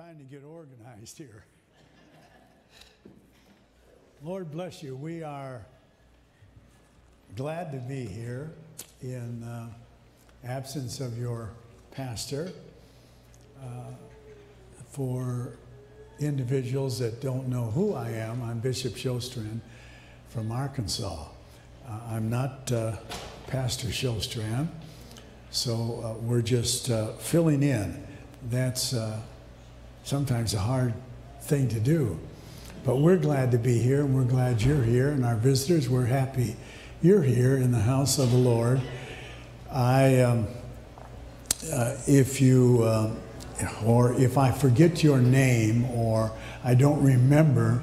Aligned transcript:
trying 0.00 0.16
to 0.16 0.24
get 0.24 0.42
organized 0.44 1.18
here. 1.18 1.44
Lord 4.22 4.50
bless 4.50 4.82
you. 4.82 4.96
We 4.96 5.22
are 5.22 5.66
glad 7.36 7.70
to 7.72 7.78
be 7.78 8.06
here 8.06 8.50
in 9.02 9.42
uh, 9.42 9.66
absence 10.42 11.00
of 11.00 11.18
your 11.18 11.50
pastor. 11.90 12.50
Uh, 13.62 13.66
for 14.90 15.58
individuals 16.18 16.98
that 17.00 17.20
don't 17.20 17.48
know 17.48 17.64
who 17.64 17.92
I 17.92 18.08
am, 18.10 18.42
I'm 18.42 18.58
Bishop 18.58 18.94
Sjostran 18.94 19.60
from 20.30 20.50
Arkansas. 20.50 21.26
Uh, 21.86 22.00
I'm 22.08 22.30
not 22.30 22.72
uh, 22.72 22.96
Pastor 23.48 23.88
Sjostran, 23.88 24.68
so 25.50 25.74
uh, 26.02 26.18
we're 26.22 26.40
just 26.40 26.88
uh, 26.88 27.12
filling 27.14 27.62
in. 27.62 28.02
That's 28.48 28.94
sometimes 30.04 30.54
a 30.54 30.58
hard 30.58 30.94
thing 31.42 31.68
to 31.68 31.80
do. 31.80 32.18
But 32.84 32.96
we're 32.96 33.18
glad 33.18 33.50
to 33.52 33.58
be 33.58 33.78
here, 33.78 34.00
and 34.00 34.14
we're 34.14 34.24
glad 34.24 34.62
you're 34.62 34.82
here, 34.82 35.10
and 35.10 35.24
our 35.24 35.36
visitors, 35.36 35.88
we're 35.88 36.06
happy 36.06 36.56
you're 37.02 37.22
here 37.22 37.56
in 37.56 37.72
the 37.72 37.80
house 37.80 38.18
of 38.18 38.30
the 38.30 38.36
Lord. 38.36 38.80
I, 39.72 40.20
um, 40.20 40.48
uh, 41.72 41.96
if 42.06 42.40
you, 42.40 42.82
uh, 42.82 43.14
or 43.84 44.12
if 44.20 44.36
I 44.36 44.50
forget 44.50 45.02
your 45.02 45.18
name, 45.18 45.84
or 45.90 46.30
I 46.62 46.74
don't 46.74 47.02
remember 47.02 47.82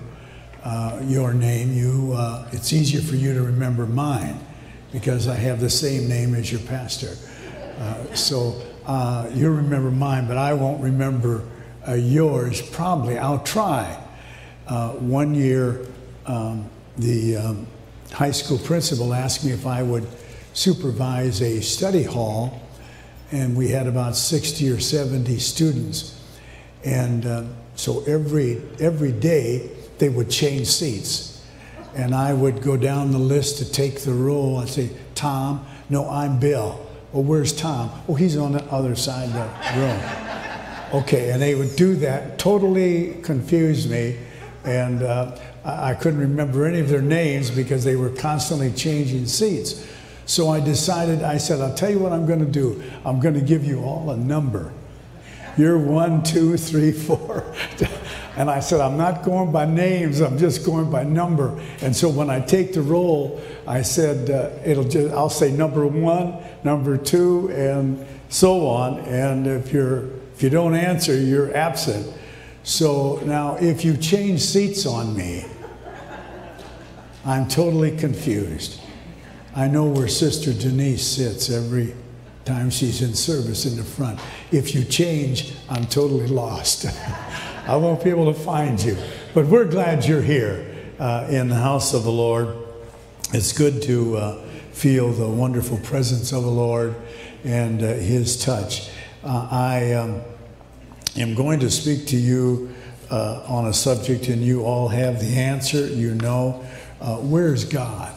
uh, 0.63 1.02
your 1.04 1.34
name, 1.34 1.73
you, 1.73 2.13
uh, 2.15 2.48
it's 2.52 2.73
easier 2.73 3.02
for 3.02 3.15
you 3.15 3.34
to 3.34 3.41
remember 3.41 3.88
mine 3.88 4.40
because 4.91 5.27
I 5.27 5.35
have 5.35 5.59
the 5.59 5.70
same 5.70 6.07
name 6.07 6.35
as 6.35 6.52
your 6.52 6.62
pastor. 6.62 7.15
Uh, 7.79 8.13
so 8.13 8.62
uh, 8.85 9.29
you'll 9.34 9.55
remember 9.55 9.90
mine, 9.90 10.27
but 10.27 10.38
I 10.38 10.54
won't 10.54 10.81
remember 10.81 11.43
uh, 11.88 11.94
yours, 11.94 12.62
probably. 12.62 13.18
I'll 13.18 13.44
try. 13.44 13.98
Uh, 14.68 14.91
one 14.93 15.34
year, 15.34 15.88
um, 16.26 16.70
the 16.98 17.38
um, 17.38 17.68
high 18.12 18.32
school 18.32 18.57
principal 18.57 19.13
asked 19.13 19.46
me 19.46 19.52
if 19.52 19.66
I 19.66 19.84
would 19.84 20.07
supervise 20.54 21.41
a 21.41 21.62
study 21.62 22.04
hall, 22.04 22.62
and 23.32 23.55
we 23.55 23.70
had 23.70 23.88
about 23.88 24.16
60 24.16 24.70
or 24.70 24.79
70 24.79 25.38
students. 25.40 26.21
And 26.84 27.26
uh, 27.26 27.44
so 27.76 28.04
every, 28.05 28.62
every 28.79 29.12
day, 29.12 29.70
they 29.99 30.10
would 30.10 30.29
change 30.29 30.68
seats. 30.68 31.46
And 31.96 32.13
I 32.13 32.34
would 32.34 32.62
go 32.62 32.77
down 32.77 33.12
the 33.12 33.20
list 33.20 33.57
to 33.60 33.72
take 33.72 34.01
the 34.01 34.13
roll. 34.13 34.57
I'd 34.57 34.70
say, 34.70 34.90
Tom, 35.16 35.66
no, 35.90 36.10
I'm 36.10 36.40
Bill. 36.40 36.85
Well, 37.12 37.24
where's 37.24 37.54
Tom? 37.54 37.90
Oh, 38.07 38.13
he's 38.13 38.38
on 38.38 38.51
the 38.51 38.63
other 38.66 38.96
side 38.96 39.29
of 39.29 39.34
the 39.34 39.79
room. 39.79 40.26
Okay, 40.93 41.32
and 41.32 41.41
they 41.41 41.54
would 41.54 41.76
do 41.76 41.96
that, 41.98 42.40
totally 42.40 43.16
confused 43.21 43.90
me, 43.90 44.18
and 44.63 45.04
uh, 45.04 45.38
I 45.66 45.94
couldn't 45.96 46.21
remember 46.21 46.66
any 46.66 46.79
of 46.79 46.88
their 46.88 47.02
names 47.02 47.52
because 47.52 47.84
they 47.84 47.98
were 47.98 48.10
constantly 48.10 48.71
changing 48.71 49.26
seats. 49.26 49.85
So 50.26 50.49
I 50.49 50.62
decided, 50.62 51.24
I 51.24 51.38
said, 51.38 51.60
I'll 51.60 51.74
tell 51.74 51.90
you 51.90 51.99
what 51.99 52.13
I'm 52.13 52.26
going 52.26 52.40
to 52.40 52.46
do. 52.46 52.82
I'm 53.04 53.20
going 53.20 53.34
to 53.34 53.41
give 53.41 53.66
you 53.66 53.84
all 53.84 54.12
a 54.12 54.18
number. 54.18 54.71
You're 55.57 55.77
one, 55.77 56.24
two, 56.24 56.55
three, 56.55 56.94
four. 56.94 57.54
and 58.38 58.49
I 58.49 58.62
said, 58.62 58.79
I'm 58.79 58.96
not 58.96 59.24
going 59.24 59.51
by 59.51 59.66
names, 59.66 60.22
I'm 60.22 60.38
just 60.38 60.66
going 60.66 60.90
by 60.90 61.04
number. 61.04 61.60
And 61.82 61.94
so 61.94 62.07
when 62.07 62.29
I 62.29 62.40
take 62.40 62.72
the 62.72 62.82
roll, 62.82 63.41
I 63.68 63.82
said, 63.82 64.29
uh, 64.29 64.51
it'll 64.63 64.85
just, 64.85 65.13
I'll 65.13 65.29
say 65.29 65.51
number 65.51 65.85
one, 65.85 66.38
number 66.63 66.96
two, 66.96 67.50
and 67.51 68.06
so 68.29 68.68
on. 68.68 69.00
And 69.00 69.47
if 69.47 69.74
you're 69.74 70.06
if 70.38 70.44
you 70.44 70.52
don't 70.52 70.75
answer, 70.75 71.19
you're 71.19 71.52
absent. 71.57 72.13
So 72.62 73.19
now, 73.25 73.56
if 73.56 73.84
you 73.84 73.97
change 73.97 74.41
seats 74.41 74.85
on 74.85 75.18
me, 75.18 75.44
I'm 77.25 77.47
totally 77.47 77.97
confused. 77.97 78.79
I 79.56 79.67
know 79.67 79.88
where 79.88 80.07
Sister 80.07 80.53
Denise 80.53 81.03
sits 81.03 81.50
every 81.50 81.95
time 82.45 82.69
she's 82.69 83.01
in 83.01 83.16
service 83.16 83.66
in 83.66 83.78
the 83.78 83.84
front. 83.84 84.19
If 84.51 84.75
you 84.75 84.84
change, 84.84 85.56
I'm 85.72 85.88
totally 85.88 86.28
lost. 86.28 86.85
I 87.67 87.75
won't 87.75 88.03
be 88.03 88.11
able 88.11 88.31
to 88.31 88.40
find 88.40 88.79
you. 88.79 88.95
But 89.34 89.47
we're 89.47 89.66
glad 89.66 90.06
you're 90.06 90.22
here 90.22 90.72
uh, 91.00 91.29
in 91.31 91.47
the 91.47 91.56
house 91.56 91.95
of 91.95 92.03
the 92.03 92.11
Lord. 92.11 92.56
It's 93.34 93.57
good 93.57 93.81
to 93.81 94.17
uh, 94.17 94.41
feel 94.72 95.11
the 95.13 95.28
wonderful 95.28 95.79
presence 95.79 96.31
of 96.31 96.44
the 96.44 96.51
Lord 96.51 96.94
and 97.44 97.81
uh, 97.81 97.94
His 97.95 98.40
touch. 98.40 98.91
Uh, 99.23 99.47
I 99.51 99.94
um, 99.94 100.22
am 101.17 101.35
going 101.35 101.59
to 101.61 101.69
speak 101.69 102.07
to 102.07 102.17
you 102.17 102.73
uh, 103.09 103.44
on 103.47 103.67
a 103.67 103.73
subject, 103.73 104.28
and 104.28 104.41
you 104.41 104.63
all 104.63 104.88
have 104.88 105.19
the 105.19 105.38
answer. 105.38 105.88
You 105.88 106.16
know, 106.16 106.66
uh, 107.01 107.17
where's 107.17 107.66
God? 107.66 108.16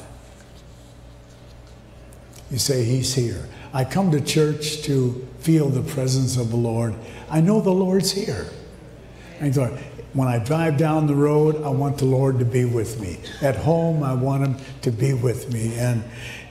You 2.50 2.58
say, 2.58 2.84
He's 2.84 3.14
here. 3.14 3.48
I 3.72 3.84
come 3.84 4.10
to 4.10 4.20
church 4.20 4.82
to 4.82 5.26
feel 5.38 5.68
the 5.68 5.82
presence 5.82 6.36
of 6.36 6.50
the 6.50 6.56
Lord. 6.56 6.94
I 7.30 7.40
know 7.40 7.60
the 7.60 7.70
Lord's 7.70 8.10
here. 8.10 8.48
I 9.40 9.50
thought, 9.50 9.72
when 10.12 10.26
I 10.26 10.38
drive 10.38 10.76
down 10.76 11.06
the 11.06 11.14
road, 11.14 11.62
I 11.62 11.68
want 11.68 11.98
the 11.98 12.04
Lord 12.04 12.40
to 12.40 12.44
be 12.44 12.64
with 12.64 13.00
me. 13.00 13.18
At 13.40 13.56
home, 13.56 14.02
I 14.02 14.12
want 14.14 14.44
Him 14.44 14.56
to 14.82 14.90
be 14.90 15.14
with 15.14 15.52
me. 15.52 15.78
And, 15.78 16.02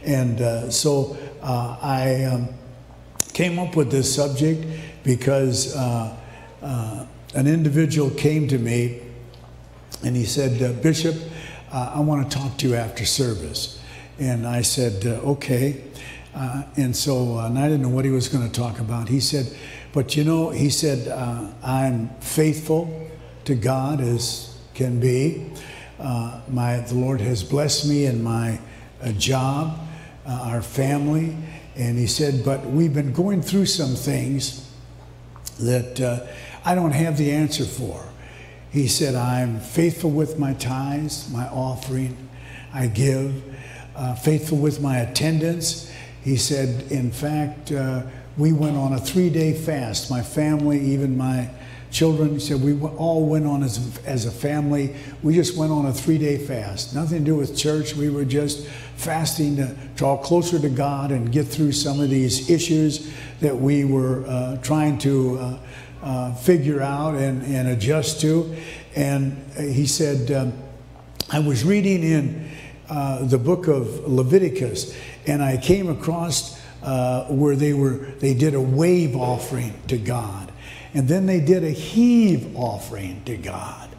and 0.04 0.42
uh, 0.42 0.72
so 0.72 1.18
uh, 1.42 1.78
I 1.82 2.24
um, 2.24 2.50
came 3.34 3.60
up 3.60 3.76
with 3.76 3.92
this 3.92 4.14
subject 4.16 4.66
because 5.04 5.76
uh, 5.76 6.16
uh, 6.62 7.06
an 7.36 7.48
individual 7.48 8.10
came 8.10 8.48
to 8.48 8.58
me 8.58 9.02
and 10.04 10.16
he 10.16 10.26
said, 10.26 10.62
uh, 10.62 10.74
Bishop, 10.82 11.16
uh, 11.72 11.94
I 11.96 12.00
want 12.00 12.30
to 12.30 12.38
talk 12.38 12.58
to 12.58 12.70
you 12.70 12.76
after 12.76 13.06
service. 13.06 13.82
And 14.18 14.48
I 14.48 14.62
said, 14.62 15.06
uh, 15.06 15.22
okay. 15.32 15.84
Uh, 16.34 16.64
and 16.78 16.96
so, 16.96 17.38
and 17.40 17.58
I 17.58 17.64
didn't 17.68 17.82
know 17.82 17.90
what 17.90 18.06
he 18.06 18.12
was 18.12 18.28
going 18.28 18.50
to 18.50 18.52
talk 18.52 18.80
about. 18.80 19.10
He 19.10 19.20
said, 19.20 19.52
but 19.94 20.16
you 20.16 20.24
know, 20.24 20.50
he 20.50 20.70
said, 20.70 21.08
I'm 21.64 22.10
faithful 22.20 23.10
to 23.46 23.56
God 23.56 24.02
as 24.02 24.58
can 24.74 25.00
be. 25.00 25.52
my, 25.98 26.78
the 26.88 26.96
Lord 26.96 27.22
has 27.22 27.44
blessed 27.44 27.88
me 27.88 28.06
in 28.06 28.24
my 28.24 28.60
job, 29.18 29.80
our 30.28 30.62
family. 30.62 31.36
And 31.76 31.98
he 31.98 32.06
said, 32.06 32.46
but 32.46 32.64
we've 32.68 32.94
been 32.94 33.14
going 33.14 33.42
through 33.42 33.66
some 33.66 33.96
things 33.96 34.72
that 35.60 36.00
I 36.64 36.76
don't 36.76 36.92
have 36.92 37.18
the 37.18 37.32
answer 37.32 37.66
for. 37.66 38.04
He 38.72 38.88
said, 38.88 39.16
I'm 39.16 39.60
faithful 39.60 40.12
with 40.12 40.38
my 40.38 40.54
tithes, 40.54 41.30
my 41.32 41.48
offering, 41.48 42.16
I 42.74 42.88
give, 42.88 43.44
uh, 43.96 44.16
faithful 44.16 44.58
with 44.58 44.80
my 44.80 45.00
attendance. 45.00 45.92
He 46.24 46.38
said, 46.38 46.92
in 46.92 47.12
fact, 47.12 47.72
uh, 47.72 48.04
we 48.38 48.54
went 48.54 48.78
on 48.78 48.94
a 48.94 49.00
three 49.00 49.30
day 49.30 49.54
fast. 49.54 50.12
My 50.12 50.22
family, 50.22 50.80
even 50.80 51.18
my 51.18 51.50
children, 51.92 52.40
said, 52.40 52.62
we 52.62 52.80
all 52.80 53.26
went 53.26 53.48
on 53.48 53.64
as, 53.64 54.00
as 54.06 54.26
a 54.26 54.32
family. 54.32 54.96
We 55.24 55.34
just 55.34 55.58
went 55.58 55.72
on 55.72 55.88
a 55.88 55.94
three 55.94 56.20
day 56.20 56.38
fast. 56.38 56.94
Nothing 56.94 57.20
to 57.20 57.26
do 57.26 57.36
with 57.36 57.58
church. 57.58 57.96
We 57.96 58.10
were 58.10 58.26
just 58.26 58.68
fasting 58.96 59.56
to 59.56 59.76
draw 59.96 60.18
closer 60.18 60.60
to 60.60 60.70
God 60.70 61.12
and 61.12 61.32
get 61.32 61.48
through 61.48 61.72
some 61.72 62.00
of 62.00 62.10
these 62.10 62.50
issues 62.50 63.12
that 63.42 63.58
we 63.58 63.86
were 63.86 64.26
uh, 64.28 64.58
trying 64.58 65.00
to 65.00 65.60
uh, 66.02 66.34
figure 66.36 66.82
out 66.82 67.16
and, 67.16 67.44
and 67.44 67.68
adjust 67.70 68.22
to. 68.22 68.56
And 68.96 69.38
he 69.58 69.86
said, 69.86 70.32
um, 70.32 70.54
I 71.32 71.40
was 71.40 71.64
reading 71.64 72.04
in 72.04 72.50
uh, 72.90 73.24
the 73.26 73.38
book 73.38 73.68
of 73.68 74.08
Leviticus, 74.08 74.98
and 75.28 75.44
I 75.44 75.58
came 75.58 75.90
across 75.90 76.60
uh, 76.82 77.26
where 77.26 77.56
they 77.56 77.74
were 77.74 77.98
they 78.20 78.34
did 78.34 78.56
a 78.56 78.62
wave 78.62 79.16
offering 79.16 79.80
to 79.88 79.98
God, 79.98 80.52
and 80.94 81.08
then 81.08 81.28
they 81.28 81.40
did 81.40 81.64
a 81.64 81.70
heave 81.70 82.56
offering 82.56 83.24
to 83.26 83.38
God. 83.38 83.90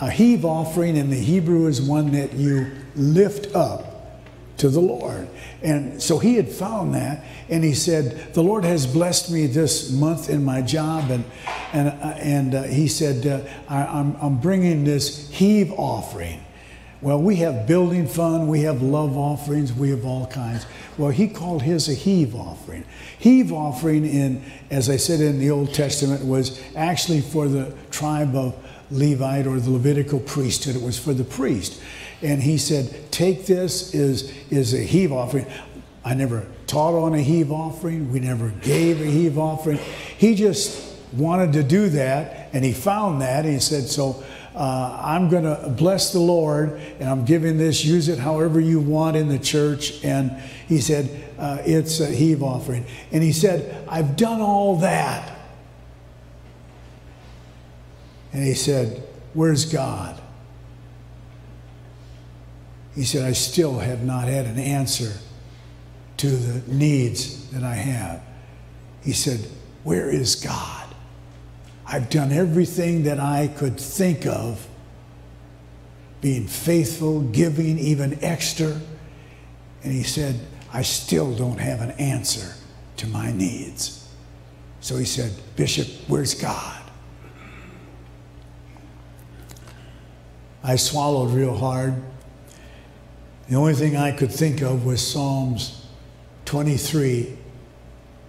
A 0.00 0.10
heave 0.10 0.46
offering 0.46 0.96
in 0.96 1.10
the 1.10 1.20
Hebrew 1.20 1.66
is 1.66 1.82
one 1.82 2.12
that 2.12 2.32
you 2.32 2.72
lift 2.96 3.54
up 3.54 3.91
to 4.58 4.68
the 4.68 4.80
Lord. 4.80 5.28
And 5.62 6.02
so 6.02 6.18
he 6.18 6.34
had 6.34 6.48
found 6.48 6.94
that, 6.94 7.24
and 7.48 7.64
he 7.64 7.74
said, 7.74 8.34
"The 8.34 8.42
Lord 8.42 8.64
has 8.64 8.86
blessed 8.86 9.30
me 9.30 9.46
this 9.46 9.90
month 9.90 10.28
in 10.28 10.44
my 10.44 10.62
job," 10.62 11.10
and 11.10 11.24
and 11.72 11.88
uh, 11.88 12.06
and 12.18 12.54
uh, 12.54 12.62
he 12.64 12.88
said, 12.88 13.26
uh, 13.26 13.40
I, 13.68 13.84
I'm, 13.84 14.16
I'm 14.20 14.38
bringing 14.38 14.84
this 14.84 15.30
heave 15.30 15.72
offering." 15.72 16.44
Well, 17.00 17.20
we 17.20 17.36
have 17.36 17.66
building 17.66 18.06
fund, 18.06 18.48
we 18.48 18.60
have 18.60 18.80
love 18.80 19.16
offerings, 19.16 19.72
we 19.72 19.90
have 19.90 20.04
all 20.04 20.28
kinds. 20.28 20.66
Well, 20.96 21.10
he 21.10 21.26
called 21.26 21.62
his 21.62 21.88
a 21.88 21.94
heave 21.94 22.36
offering. 22.36 22.84
Heave 23.18 23.52
offering, 23.52 24.06
in 24.06 24.44
as 24.70 24.88
I 24.88 24.98
said 24.98 25.20
in 25.20 25.40
the 25.40 25.50
Old 25.50 25.74
Testament, 25.74 26.24
was 26.24 26.62
actually 26.76 27.20
for 27.20 27.48
the 27.48 27.74
tribe 27.90 28.36
of 28.36 28.54
Levite 28.92 29.48
or 29.48 29.58
the 29.58 29.70
Levitical 29.70 30.20
priesthood. 30.20 30.76
It 30.76 30.82
was 30.82 30.96
for 30.96 31.12
the 31.12 31.24
priest 31.24 31.82
and 32.22 32.42
he 32.42 32.58
said, 32.58 33.10
Take 33.10 33.46
this 33.46 33.94
is, 33.94 34.32
is 34.50 34.74
a 34.74 34.80
heave 34.80 35.12
offering. 35.12 35.46
I 36.04 36.14
never 36.14 36.46
taught 36.66 36.94
on 36.94 37.14
a 37.14 37.20
heave 37.20 37.52
offering. 37.52 38.12
We 38.12 38.20
never 38.20 38.50
gave 38.62 39.00
a 39.00 39.04
heave 39.04 39.38
offering. 39.38 39.78
He 40.18 40.34
just 40.34 40.96
wanted 41.12 41.52
to 41.52 41.62
do 41.62 41.90
that 41.90 42.48
and 42.52 42.64
he 42.64 42.72
found 42.72 43.20
that. 43.22 43.44
He 43.44 43.58
said, 43.58 43.84
So 43.84 44.22
uh, 44.54 45.00
I'm 45.02 45.28
going 45.28 45.44
to 45.44 45.70
bless 45.70 46.12
the 46.12 46.20
Lord, 46.20 46.72
and 47.00 47.08
I'm 47.08 47.24
giving 47.24 47.56
this, 47.56 47.84
use 47.84 48.08
it 48.08 48.18
however 48.18 48.60
you 48.60 48.80
want 48.80 49.16
in 49.16 49.28
the 49.28 49.38
church. 49.38 50.04
And 50.04 50.30
he 50.68 50.80
said, 50.80 51.24
uh, 51.38 51.58
It's 51.64 52.00
a 52.00 52.06
heave 52.06 52.42
offering. 52.42 52.84
And 53.10 53.22
he 53.22 53.32
said, 53.32 53.86
I've 53.88 54.16
done 54.16 54.40
all 54.40 54.76
that. 54.78 55.38
And 58.32 58.44
he 58.44 58.54
said, 58.54 59.02
Where's 59.34 59.64
God? 59.64 60.21
He 62.94 63.04
said, 63.04 63.24
I 63.24 63.32
still 63.32 63.78
have 63.78 64.02
not 64.02 64.28
had 64.28 64.46
an 64.46 64.58
answer 64.58 65.12
to 66.18 66.28
the 66.28 66.72
needs 66.72 67.48
that 67.50 67.62
I 67.62 67.74
have. 67.74 68.22
He 69.02 69.12
said, 69.12 69.40
Where 69.82 70.10
is 70.10 70.36
God? 70.36 70.94
I've 71.86 72.10
done 72.10 72.32
everything 72.32 73.04
that 73.04 73.18
I 73.18 73.48
could 73.48 73.78
think 73.78 74.26
of, 74.26 74.66
being 76.20 76.46
faithful, 76.46 77.22
giving, 77.22 77.78
even 77.78 78.22
extra. 78.22 78.80
And 79.82 79.92
he 79.92 80.02
said, 80.02 80.38
I 80.72 80.82
still 80.82 81.34
don't 81.34 81.58
have 81.58 81.80
an 81.80 81.90
answer 81.92 82.54
to 82.98 83.06
my 83.08 83.32
needs. 83.32 84.08
So 84.80 84.96
he 84.96 85.04
said, 85.04 85.32
Bishop, 85.56 85.88
where's 86.08 86.34
God? 86.34 86.82
I 90.62 90.76
swallowed 90.76 91.32
real 91.32 91.56
hard. 91.56 92.00
The 93.48 93.56
only 93.56 93.74
thing 93.74 93.96
I 93.96 94.12
could 94.12 94.30
think 94.30 94.62
of 94.62 94.86
was 94.86 95.06
Psalms 95.06 95.86
23 96.44 97.36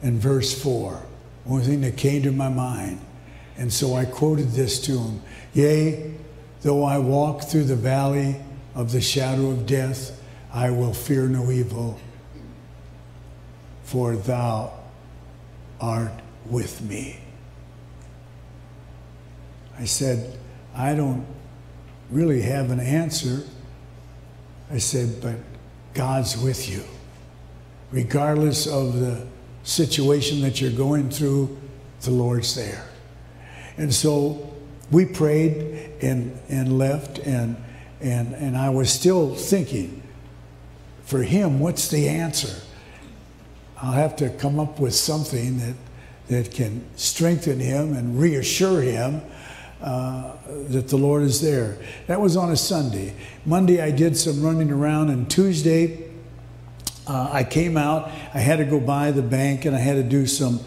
and 0.01 0.19
verse 0.19 0.59
4. 0.61 1.01
The 1.45 1.51
only 1.51 1.65
thing 1.65 1.81
that 1.81 1.97
came 1.97 2.23
to 2.23 2.31
my 2.31 2.49
mind. 2.49 2.99
And 3.57 3.71
so 3.71 3.95
I 3.95 4.05
quoted 4.05 4.51
this 4.51 4.79
to 4.81 4.97
him 4.97 5.21
Yea, 5.53 6.13
though 6.61 6.83
I 6.83 6.97
walk 6.97 7.43
through 7.43 7.65
the 7.65 7.75
valley 7.75 8.37
of 8.75 8.91
the 8.91 9.01
shadow 9.01 9.51
of 9.51 9.65
death, 9.65 10.19
I 10.51 10.71
will 10.71 10.93
fear 10.93 11.27
no 11.27 11.51
evil, 11.51 11.99
for 13.83 14.15
thou 14.15 14.73
art 15.79 16.13
with 16.45 16.81
me. 16.81 17.19
I 19.77 19.85
said, 19.85 20.37
I 20.75 20.95
don't 20.95 21.25
really 22.09 22.41
have 22.41 22.71
an 22.71 22.79
answer. 22.79 23.43
I 24.73 24.79
said, 24.79 25.21
but 25.21 25.35
God's 25.93 26.35
with 26.35 26.67
you. 26.67 26.83
Regardless 27.91 28.65
of 28.65 28.99
the 28.99 29.27
situation 29.63 30.41
that 30.41 30.59
you're 30.59 30.71
going 30.71 31.11
through, 31.11 31.55
the 32.01 32.09
Lord's 32.09 32.55
there. 32.55 32.83
And 33.77 33.93
so 33.93 34.51
we 34.89 35.05
prayed 35.05 35.91
and, 36.01 36.35
and 36.49 36.79
left, 36.79 37.19
and, 37.19 37.55
and, 38.01 38.33
and 38.33 38.57
I 38.57 38.71
was 38.71 38.91
still 38.91 39.35
thinking, 39.35 40.01
for 41.03 41.21
him, 41.21 41.59
what's 41.59 41.89
the 41.89 42.09
answer? 42.09 42.59
I'll 43.79 43.91
have 43.91 44.15
to 44.17 44.29
come 44.31 44.59
up 44.59 44.79
with 44.79 44.95
something 44.95 45.59
that, 45.59 45.75
that 46.29 46.51
can 46.51 46.83
strengthen 46.95 47.59
him 47.59 47.93
and 47.93 48.19
reassure 48.19 48.81
him 48.81 49.21
uh, 49.83 50.33
that 50.69 50.87
the 50.87 50.97
Lord 50.97 51.23
is 51.23 51.41
there. 51.41 51.77
That 52.07 52.21
was 52.21 52.37
on 52.37 52.51
a 52.51 52.57
Sunday. 52.57 53.13
Monday, 53.45 53.81
I 53.81 53.91
did 53.91 54.17
some 54.17 54.41
running 54.41 54.71
around, 54.71 55.09
and 55.09 55.29
Tuesday, 55.29 56.09
uh, 57.05 57.29
I 57.31 57.43
came 57.43 57.75
out. 57.75 58.09
I 58.33 58.39
had 58.39 58.57
to 58.57 58.65
go 58.65 58.79
by 58.79 59.11
the 59.11 59.21
bank 59.21 59.65
and 59.65 59.75
I 59.75 59.79
had 59.79 59.95
to 59.95 60.03
do 60.03 60.25
some 60.25 60.59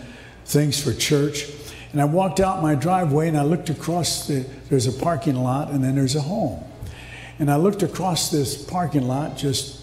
things 0.44 0.82
for 0.82 0.92
church. 0.92 1.50
And 1.92 2.00
I 2.00 2.04
walked 2.04 2.40
out 2.40 2.62
my 2.62 2.74
driveway 2.74 3.28
and 3.28 3.38
I 3.38 3.44
looked 3.44 3.70
across 3.70 4.26
the, 4.26 4.44
there's 4.68 4.86
a 4.86 4.92
parking 4.92 5.36
lot 5.36 5.70
and 5.70 5.82
then 5.82 5.94
there's 5.94 6.14
a 6.14 6.20
home. 6.20 6.62
And 7.38 7.50
I 7.50 7.56
looked 7.56 7.82
across 7.82 8.30
this 8.30 8.62
parking 8.62 9.08
lot 9.08 9.36
just 9.36 9.82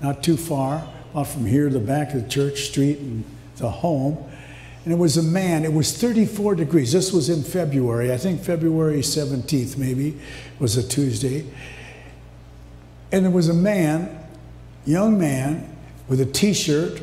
not 0.00 0.22
too 0.22 0.36
far, 0.36 0.88
out 1.14 1.26
from 1.26 1.46
here 1.46 1.68
the 1.68 1.80
back 1.80 2.14
of 2.14 2.22
the 2.22 2.28
church 2.28 2.66
street 2.66 2.98
and 2.98 3.24
the 3.56 3.70
home 3.70 4.24
and 4.84 4.92
it 4.92 4.96
was 4.96 5.16
a 5.16 5.22
man. 5.22 5.64
It 5.64 5.72
was 5.72 5.96
34 5.96 6.54
degrees. 6.54 6.92
This 6.92 7.12
was 7.12 7.28
in 7.28 7.42
February. 7.42 8.12
I 8.12 8.16
think 8.16 8.40
February 8.40 9.00
17th, 9.00 9.76
maybe, 9.76 10.18
was 10.58 10.76
a 10.76 10.86
Tuesday. 10.86 11.44
And 13.12 13.24
there 13.24 13.32
was 13.32 13.48
a 13.48 13.54
man, 13.54 14.26
young 14.84 15.18
man, 15.18 15.76
with 16.08 16.20
a 16.20 16.26
t 16.26 16.54
shirt, 16.54 17.02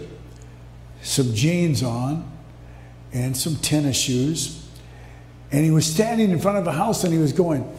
some 1.01 1.33
jeans 1.33 1.83
on, 1.83 2.31
and 3.13 3.35
some 3.35 3.55
tennis 3.57 3.97
shoes. 3.97 4.67
And 5.51 5.63
he 5.63 5.71
was 5.71 5.85
standing 5.85 6.31
in 6.31 6.39
front 6.39 6.57
of 6.57 6.67
a 6.67 6.71
house 6.71 7.03
and 7.03 7.13
he 7.13 7.19
was 7.19 7.33
going, 7.33 7.71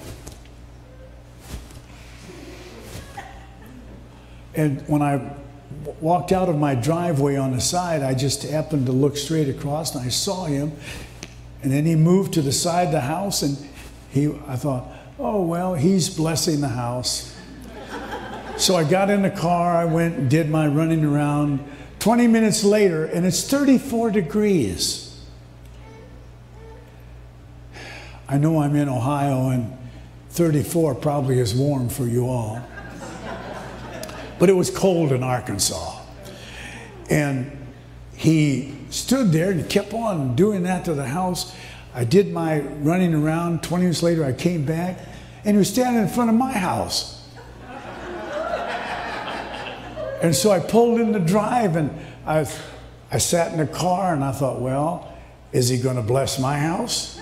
and 4.54 4.81
when 4.88 5.02
I 5.02 5.37
walked 6.00 6.32
out 6.32 6.48
of 6.48 6.56
my 6.56 6.74
driveway 6.74 7.36
on 7.36 7.52
the 7.52 7.60
side, 7.60 8.02
I 8.02 8.14
just 8.14 8.42
happened 8.42 8.86
to 8.86 8.92
look 8.92 9.16
straight 9.16 9.48
across 9.48 9.94
and 9.94 10.04
I 10.04 10.08
saw 10.08 10.44
him. 10.44 10.72
And 11.62 11.72
then 11.72 11.86
he 11.86 11.94
moved 11.94 12.34
to 12.34 12.42
the 12.42 12.52
side 12.52 12.86
of 12.86 12.92
the 12.92 13.00
house 13.00 13.42
and 13.42 13.56
he, 14.10 14.28
I 14.46 14.56
thought, 14.56 14.86
oh, 15.18 15.42
well, 15.42 15.74
he's 15.74 16.08
blessing 16.08 16.60
the 16.60 16.68
house. 16.68 17.36
so 18.56 18.76
I 18.76 18.84
got 18.84 19.10
in 19.10 19.22
the 19.22 19.30
car, 19.30 19.76
I 19.76 19.84
went 19.84 20.16
and 20.16 20.30
did 20.30 20.50
my 20.50 20.66
running 20.66 21.04
around. 21.04 21.64
20 21.98 22.26
minutes 22.28 22.62
later, 22.62 23.06
and 23.06 23.26
it's 23.26 23.48
34 23.48 24.10
degrees. 24.10 25.20
I 28.28 28.38
know 28.38 28.60
I'm 28.60 28.76
in 28.76 28.88
Ohio 28.88 29.50
and 29.50 29.76
34 30.30 30.96
probably 30.96 31.38
is 31.38 31.54
warm 31.54 31.88
for 31.88 32.06
you 32.06 32.28
all 32.28 32.60
but 34.38 34.49
it 34.49 34.55
was 34.55 34.71
cold 34.71 35.12
in 35.12 35.23
Arkansas. 35.23 36.00
And 37.09 37.67
he 38.15 38.75
stood 38.91 39.33
there 39.33 39.50
and 39.50 39.69
kept 39.69 39.93
on 39.93 40.35
doing 40.37 40.62
that 40.65 40.85
to 40.87 40.94
the 40.94 41.06
house. 41.06 41.55
I 41.94 42.05
did 42.05 42.33
my 42.33 42.61
running 42.61 43.15
around. 43.15 43.62
20 43.62 43.85
minutes 43.85 44.03
later, 44.03 44.25
I 44.25 44.33
came 44.33 44.65
back, 44.65 44.99
and 45.44 45.55
he 45.55 45.59
was 45.59 45.71
standing 45.71 46.03
in 46.03 46.09
front 46.09 46.31
of 46.31 46.37
my 46.37 46.53
house. 46.53 47.29
and 50.23 50.35
so 50.35 50.50
I 50.50 50.61
pulled 50.61 51.00
in 51.00 51.12
the 51.12 51.21
drive, 51.21 51.77
and 51.77 51.91
I, 52.27 52.47
I 53.11 53.19
sat 53.19 53.53
in 53.53 53.59
the 53.59 53.67
car, 53.67 54.15
and 54.15 54.25
I 54.25 54.33
thought, 54.33 54.61
well, 54.61 55.12
is 55.53 55.69
he 55.69 55.79
going 55.79 55.97
to 55.97 56.03
bless 56.03 56.38
my 56.38 56.59
house? 56.59 57.21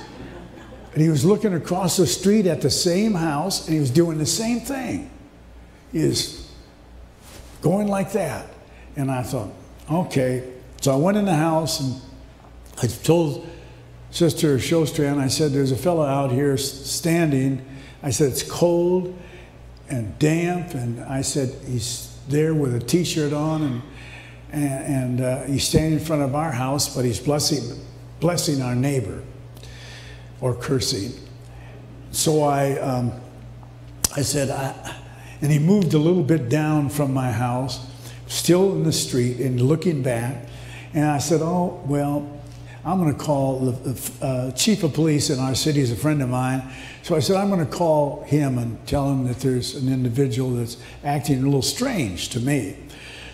And 0.92 1.02
he 1.02 1.08
was 1.08 1.24
looking 1.24 1.54
across 1.54 1.96
the 1.96 2.06
street 2.06 2.46
at 2.46 2.60
the 2.60 2.70
same 2.70 3.14
house, 3.14 3.66
and 3.66 3.74
he 3.74 3.80
was 3.80 3.90
doing 3.90 4.18
the 4.18 4.26
same 4.26 4.60
thing. 4.60 5.10
He 5.90 5.98
is 5.98 6.43
going 7.64 7.88
like 7.88 8.12
that. 8.12 8.46
And 8.94 9.10
I 9.10 9.22
thought, 9.22 9.48
okay. 9.90 10.52
So 10.82 10.92
I 10.92 10.96
went 10.96 11.16
in 11.16 11.24
the 11.24 11.34
house 11.34 11.80
and 11.80 12.00
I 12.82 12.86
told 12.86 13.48
Sister 14.10 14.58
Shostran, 14.58 15.18
I 15.18 15.28
said, 15.28 15.52
there's 15.52 15.72
a 15.72 15.76
fellow 15.76 16.04
out 16.04 16.30
here 16.30 16.58
standing. 16.58 17.64
I 18.02 18.10
said, 18.10 18.32
it's 18.32 18.42
cold 18.42 19.18
and 19.88 20.16
damp. 20.18 20.74
And 20.74 21.02
I 21.04 21.22
said, 21.22 21.56
he's 21.66 22.14
there 22.28 22.54
with 22.54 22.74
a 22.74 22.80
t 22.80 23.02
shirt 23.02 23.32
on 23.32 23.62
and, 23.62 23.82
and, 24.52 24.94
and 24.94 25.20
uh, 25.22 25.42
he's 25.44 25.66
standing 25.66 25.98
in 25.98 26.04
front 26.04 26.20
of 26.20 26.34
our 26.34 26.52
house, 26.52 26.94
but 26.94 27.06
he's 27.06 27.18
blessing, 27.18 27.80
blessing 28.20 28.60
our 28.60 28.74
neighbor 28.74 29.22
or 30.42 30.54
cursing. 30.54 31.12
So 32.10 32.42
I, 32.42 32.78
um, 32.78 33.12
I 34.14 34.20
said, 34.20 34.50
I, 34.50 35.00
and 35.44 35.52
he 35.52 35.58
moved 35.58 35.92
a 35.92 35.98
little 35.98 36.22
bit 36.22 36.48
down 36.48 36.88
from 36.88 37.12
my 37.12 37.30
house, 37.30 37.86
still 38.28 38.72
in 38.72 38.82
the 38.82 38.92
street, 38.94 39.40
and 39.40 39.60
looking 39.60 40.02
back. 40.02 40.48
And 40.94 41.04
I 41.04 41.18
said, 41.18 41.42
Oh, 41.42 41.82
well, 41.84 42.40
I'm 42.82 42.98
going 42.98 43.14
to 43.14 43.22
call 43.22 43.58
the 43.60 44.12
uh, 44.22 44.52
chief 44.52 44.82
of 44.84 44.94
police 44.94 45.28
in 45.28 45.38
our 45.38 45.54
city 45.54 45.82
is 45.82 45.92
a 45.92 45.96
friend 45.96 46.22
of 46.22 46.30
mine. 46.30 46.62
So 47.02 47.14
I 47.14 47.18
said, 47.18 47.36
I'm 47.36 47.50
going 47.50 47.60
to 47.60 47.70
call 47.70 48.22
him 48.22 48.56
and 48.56 48.86
tell 48.86 49.10
him 49.10 49.28
that 49.28 49.40
there's 49.40 49.74
an 49.74 49.92
individual 49.92 50.52
that's 50.52 50.78
acting 51.04 51.42
a 51.42 51.44
little 51.44 51.60
strange 51.60 52.30
to 52.30 52.40
me. 52.40 52.78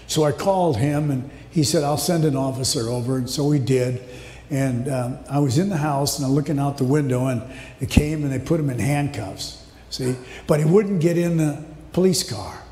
So 0.09 0.25
I 0.25 0.33
called 0.33 0.79
him 0.79 1.13
and 1.13 1.31
he 1.53 1.63
said, 1.63 1.85
I'll 1.85 1.97
send 1.97 2.25
an 2.25 2.35
officer 2.35 2.89
over. 2.89 3.19
And 3.19 3.31
so 3.31 3.53
he 3.53 3.61
did. 3.61 4.03
And 4.51 4.89
um, 4.89 5.19
I 5.31 5.39
was 5.39 5.59
in 5.59 5.69
the 5.69 5.77
house 5.77 6.19
and 6.19 6.27
I'm 6.27 6.33
looking 6.33 6.59
out 6.59 6.77
the 6.77 6.83
window 6.83 7.29
and 7.29 7.41
they 7.79 7.87
came 7.87 8.25
and 8.25 8.33
they 8.33 8.41
put 8.41 8.59
him 8.59 8.69
in 8.69 8.81
handcuffs. 8.81 9.65
See? 9.91 10.17
But 10.49 10.59
he 10.59 10.67
wouldn't 10.67 11.01
get 11.01 11.17
in 11.17 11.37
the 11.37 11.70
police 11.93 12.29
car. 12.29 12.63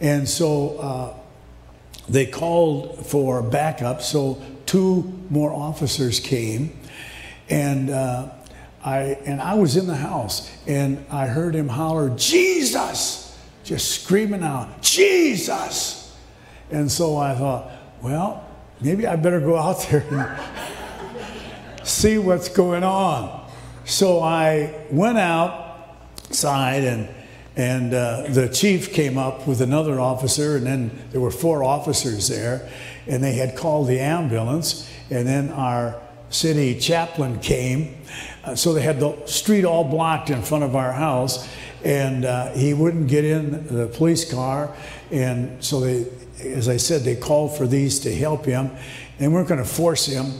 And 0.00 0.28
so 0.28 0.78
uh, 0.78 1.14
they 2.08 2.26
called 2.26 3.06
for 3.06 3.42
backup, 3.42 4.02
so 4.02 4.42
two 4.66 5.20
more 5.30 5.52
officers 5.52 6.20
came. 6.20 6.78
And 7.48 7.90
uh, 7.90 8.30
I, 8.84 8.98
and 9.24 9.40
I 9.40 9.54
was 9.54 9.76
in 9.76 9.86
the 9.86 9.96
house 9.96 10.50
and 10.66 11.04
I 11.10 11.26
heard 11.26 11.54
him 11.54 11.68
holler, 11.68 12.10
Jesus! 12.10 13.22
Just 13.64 14.02
screaming 14.02 14.42
out, 14.42 14.80
Jesus! 14.82 16.16
And 16.70 16.90
so 16.90 17.16
I 17.16 17.34
thought, 17.34 17.70
well, 18.02 18.48
maybe 18.80 19.06
I 19.06 19.16
better 19.16 19.40
go 19.40 19.56
out 19.56 19.80
there 19.88 20.04
and 20.10 21.86
see 21.86 22.18
what's 22.18 22.48
going 22.48 22.84
on. 22.84 23.48
so 23.84 24.20
I 24.20 24.86
went 24.90 25.18
outside 25.18 26.84
and 26.84 27.08
and 27.56 27.94
uh, 27.94 28.24
the 28.28 28.48
chief 28.48 28.92
came 28.92 29.16
up 29.16 29.46
with 29.46 29.62
another 29.62 29.98
officer, 29.98 30.56
and 30.56 30.66
then 30.66 30.90
there 31.10 31.20
were 31.22 31.30
four 31.30 31.64
officers 31.64 32.28
there, 32.28 32.68
and 33.06 33.24
they 33.24 33.32
had 33.32 33.56
called 33.56 33.88
the 33.88 33.98
ambulance, 33.98 34.90
and 35.10 35.26
then 35.26 35.50
our 35.50 36.00
city 36.28 36.78
chaplain 36.78 37.40
came. 37.40 37.96
Uh, 38.44 38.54
so 38.54 38.74
they 38.74 38.82
had 38.82 39.00
the 39.00 39.24
street 39.24 39.64
all 39.64 39.84
blocked 39.84 40.28
in 40.28 40.42
front 40.42 40.64
of 40.64 40.76
our 40.76 40.92
house, 40.92 41.48
and 41.82 42.26
uh, 42.26 42.52
he 42.52 42.74
wouldn't 42.74 43.08
get 43.08 43.24
in 43.24 43.66
the 43.68 43.86
police 43.86 44.30
car, 44.30 44.74
and 45.10 45.62
so 45.64 45.80
they, 45.80 46.06
as 46.40 46.68
I 46.68 46.76
said, 46.76 47.02
they 47.02 47.16
called 47.16 47.56
for 47.56 47.66
these 47.66 48.00
to 48.00 48.14
help 48.14 48.44
him, 48.44 48.70
and 49.18 49.32
weren't 49.32 49.48
going 49.48 49.62
to 49.62 49.68
force 49.68 50.04
him. 50.04 50.30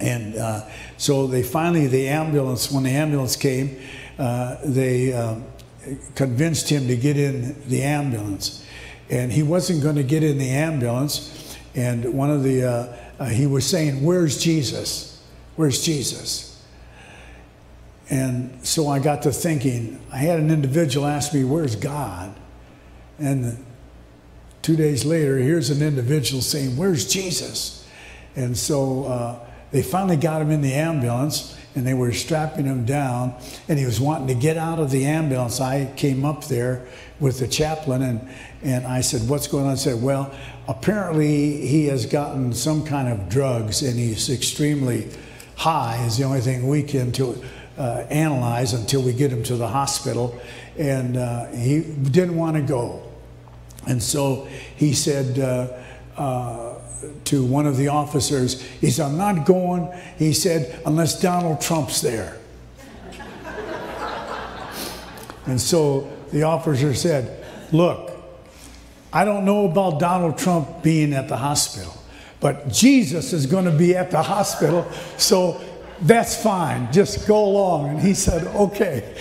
And 0.00 0.36
uh, 0.36 0.68
so 0.98 1.26
they 1.26 1.42
finally, 1.42 1.88
the 1.88 2.06
ambulance, 2.08 2.70
when 2.70 2.84
the 2.84 2.90
ambulance 2.90 3.34
came, 3.34 3.80
uh, 4.16 4.58
they 4.64 5.12
um, 5.12 5.44
convinced 6.14 6.68
him 6.68 6.88
to 6.88 6.96
get 6.96 7.16
in 7.16 7.68
the 7.68 7.82
ambulance. 7.82 8.64
And 9.10 9.32
he 9.32 9.42
wasn't 9.42 9.82
going 9.82 9.96
to 9.96 10.02
get 10.02 10.22
in 10.22 10.38
the 10.38 10.50
ambulance. 10.50 11.56
And 11.74 12.14
one 12.14 12.30
of 12.30 12.42
the, 12.42 12.64
uh, 12.64 12.96
uh, 13.18 13.24
he 13.26 13.46
was 13.46 13.66
saying, 13.66 14.04
Where's 14.04 14.42
Jesus? 14.42 15.22
Where's 15.56 15.84
Jesus? 15.84 16.62
And 18.10 18.66
so 18.66 18.88
I 18.88 18.98
got 18.98 19.22
to 19.22 19.32
thinking, 19.32 20.00
I 20.12 20.18
had 20.18 20.38
an 20.38 20.50
individual 20.50 21.06
ask 21.06 21.34
me, 21.34 21.44
Where's 21.44 21.76
God? 21.76 22.34
And 23.18 23.64
two 24.62 24.76
days 24.76 25.04
later, 25.04 25.38
here's 25.38 25.70
an 25.70 25.82
individual 25.82 26.42
saying, 26.42 26.76
Where's 26.76 27.06
Jesus? 27.06 27.86
And 28.36 28.56
so 28.56 29.04
uh, 29.04 29.46
they 29.72 29.82
finally 29.82 30.16
got 30.16 30.40
him 30.42 30.50
in 30.50 30.60
the 30.60 30.74
ambulance 30.74 31.57
and 31.78 31.86
they 31.86 31.94
were 31.94 32.12
strapping 32.12 32.66
him 32.66 32.84
down 32.84 33.32
and 33.68 33.78
he 33.78 33.86
was 33.86 34.00
wanting 34.00 34.26
to 34.26 34.34
get 34.34 34.56
out 34.56 34.80
of 34.80 34.90
the 34.90 35.06
ambulance. 35.06 35.60
I 35.60 35.86
came 35.96 36.24
up 36.24 36.44
there 36.46 36.84
with 37.20 37.38
the 37.38 37.46
chaplain 37.46 38.02
and, 38.02 38.28
and 38.62 38.86
i 38.86 39.00
said 39.00 39.28
what's 39.28 39.46
going 39.46 39.64
on? 39.64 39.72
I 39.72 39.76
said 39.76 40.02
well 40.02 40.34
apparently 40.66 41.66
he 41.66 41.86
has 41.86 42.04
gotten 42.04 42.52
some 42.52 42.84
kind 42.84 43.08
of 43.08 43.28
drugs 43.28 43.82
and 43.82 43.96
he's 43.98 44.28
extremely 44.28 45.08
high 45.56 46.04
is 46.04 46.18
the 46.18 46.24
only 46.24 46.40
thing 46.40 46.66
we 46.66 46.82
can 46.82 47.12
to 47.12 47.42
uh, 47.78 48.04
analyze 48.10 48.72
until 48.72 49.00
we 49.02 49.12
get 49.12 49.32
him 49.32 49.44
to 49.44 49.56
the 49.56 49.68
hospital 49.68 50.38
and 50.76 51.16
uh, 51.16 51.46
he 51.46 51.80
didn't 51.80 52.36
want 52.36 52.56
to 52.56 52.62
go. 52.62 53.02
And 53.86 54.02
so 54.02 54.48
he 54.76 54.92
said 54.94 55.38
uh, 55.38 56.20
uh 56.20 56.77
to 57.24 57.44
one 57.44 57.66
of 57.66 57.76
the 57.76 57.88
officers. 57.88 58.62
He 58.62 58.90
said, 58.90 59.06
I'm 59.06 59.18
not 59.18 59.46
going, 59.46 59.92
he 60.16 60.32
said, 60.32 60.80
unless 60.86 61.20
Donald 61.20 61.60
Trump's 61.60 62.00
there. 62.00 62.36
and 65.46 65.60
so 65.60 66.10
the 66.32 66.42
officer 66.44 66.94
said, 66.94 67.44
Look, 67.72 68.10
I 69.12 69.24
don't 69.24 69.44
know 69.44 69.66
about 69.70 70.00
Donald 70.00 70.38
Trump 70.38 70.82
being 70.82 71.12
at 71.12 71.28
the 71.28 71.36
hospital, 71.36 71.94
but 72.40 72.68
Jesus 72.68 73.32
is 73.32 73.46
going 73.46 73.66
to 73.66 73.70
be 73.70 73.94
at 73.94 74.10
the 74.10 74.22
hospital, 74.22 74.90
so 75.16 75.60
that's 76.02 76.40
fine. 76.40 76.92
Just 76.92 77.26
go 77.26 77.44
along. 77.44 77.88
And 77.90 78.00
he 78.00 78.14
said, 78.14 78.46
Okay. 78.54 79.16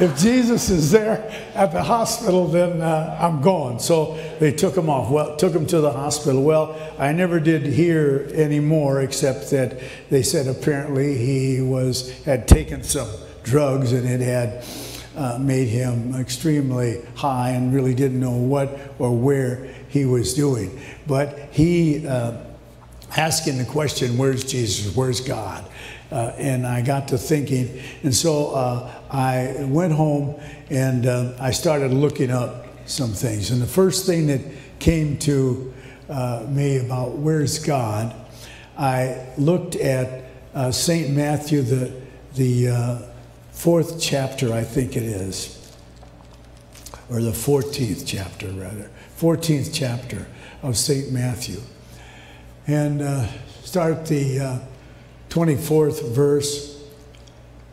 If 0.00 0.18
Jesus 0.18 0.70
is 0.70 0.90
there 0.90 1.30
at 1.54 1.72
the 1.72 1.82
hospital, 1.82 2.48
then 2.48 2.80
uh, 2.80 3.18
I'm 3.20 3.40
going. 3.40 3.78
So 3.78 4.16
they 4.40 4.52
took 4.52 4.76
him 4.76 4.90
off. 4.90 5.10
Well, 5.10 5.36
took 5.36 5.52
him 5.52 5.66
to 5.66 5.80
the 5.80 5.92
hospital. 5.92 6.42
Well, 6.42 6.76
I 6.98 7.12
never 7.12 7.38
did 7.38 7.64
hear 7.66 8.28
any 8.34 8.60
more, 8.60 9.02
except 9.02 9.50
that 9.50 9.80
they 10.10 10.22
said 10.22 10.48
apparently 10.48 11.16
he 11.16 11.60
was 11.60 12.10
had 12.24 12.48
taken 12.48 12.82
some 12.82 13.08
drugs 13.44 13.92
and 13.92 14.08
it 14.08 14.20
had 14.20 14.64
uh, 15.16 15.38
made 15.38 15.68
him 15.68 16.14
extremely 16.16 17.00
high 17.14 17.50
and 17.50 17.72
really 17.72 17.94
didn't 17.94 18.18
know 18.18 18.36
what 18.36 18.94
or 18.98 19.16
where 19.16 19.68
he 19.88 20.04
was 20.04 20.34
doing. 20.34 20.80
But 21.06 21.50
he 21.52 22.06
uh, 22.06 22.38
asking 23.16 23.58
the 23.58 23.64
question, 23.64 24.18
"Where's 24.18 24.44
Jesus? 24.44 24.94
Where's 24.96 25.20
God?" 25.20 25.64
Uh, 26.10 26.32
and 26.36 26.66
I 26.66 26.82
got 26.82 27.08
to 27.08 27.18
thinking, 27.18 27.80
and 28.02 28.14
so 28.14 28.54
uh, 28.54 28.92
I 29.14 29.64
went 29.68 29.92
home 29.92 30.40
and 30.70 31.06
uh, 31.06 31.34
I 31.38 31.52
started 31.52 31.92
looking 31.92 32.32
up 32.32 32.66
some 32.86 33.12
things. 33.12 33.52
And 33.52 33.62
the 33.62 33.66
first 33.66 34.06
thing 34.06 34.26
that 34.26 34.40
came 34.80 35.18
to 35.18 35.72
uh, 36.08 36.44
me 36.48 36.78
about 36.78 37.12
where's 37.12 37.60
God, 37.64 38.12
I 38.76 39.24
looked 39.38 39.76
at 39.76 40.24
uh, 40.52 40.72
St. 40.72 41.10
Matthew, 41.10 41.62
the, 41.62 41.92
the 42.34 42.68
uh, 42.68 42.98
fourth 43.52 44.00
chapter, 44.00 44.52
I 44.52 44.64
think 44.64 44.96
it 44.96 45.04
is, 45.04 45.72
or 47.08 47.20
the 47.20 47.30
14th 47.30 48.02
chapter, 48.04 48.48
rather, 48.48 48.90
14th 49.16 49.70
chapter 49.72 50.26
of 50.60 50.76
St. 50.76 51.12
Matthew. 51.12 51.60
And 52.66 53.00
uh, 53.00 53.28
start 53.62 54.06
the 54.06 54.60
24th 55.28 56.02
uh, 56.02 56.08
verse. 56.08 56.73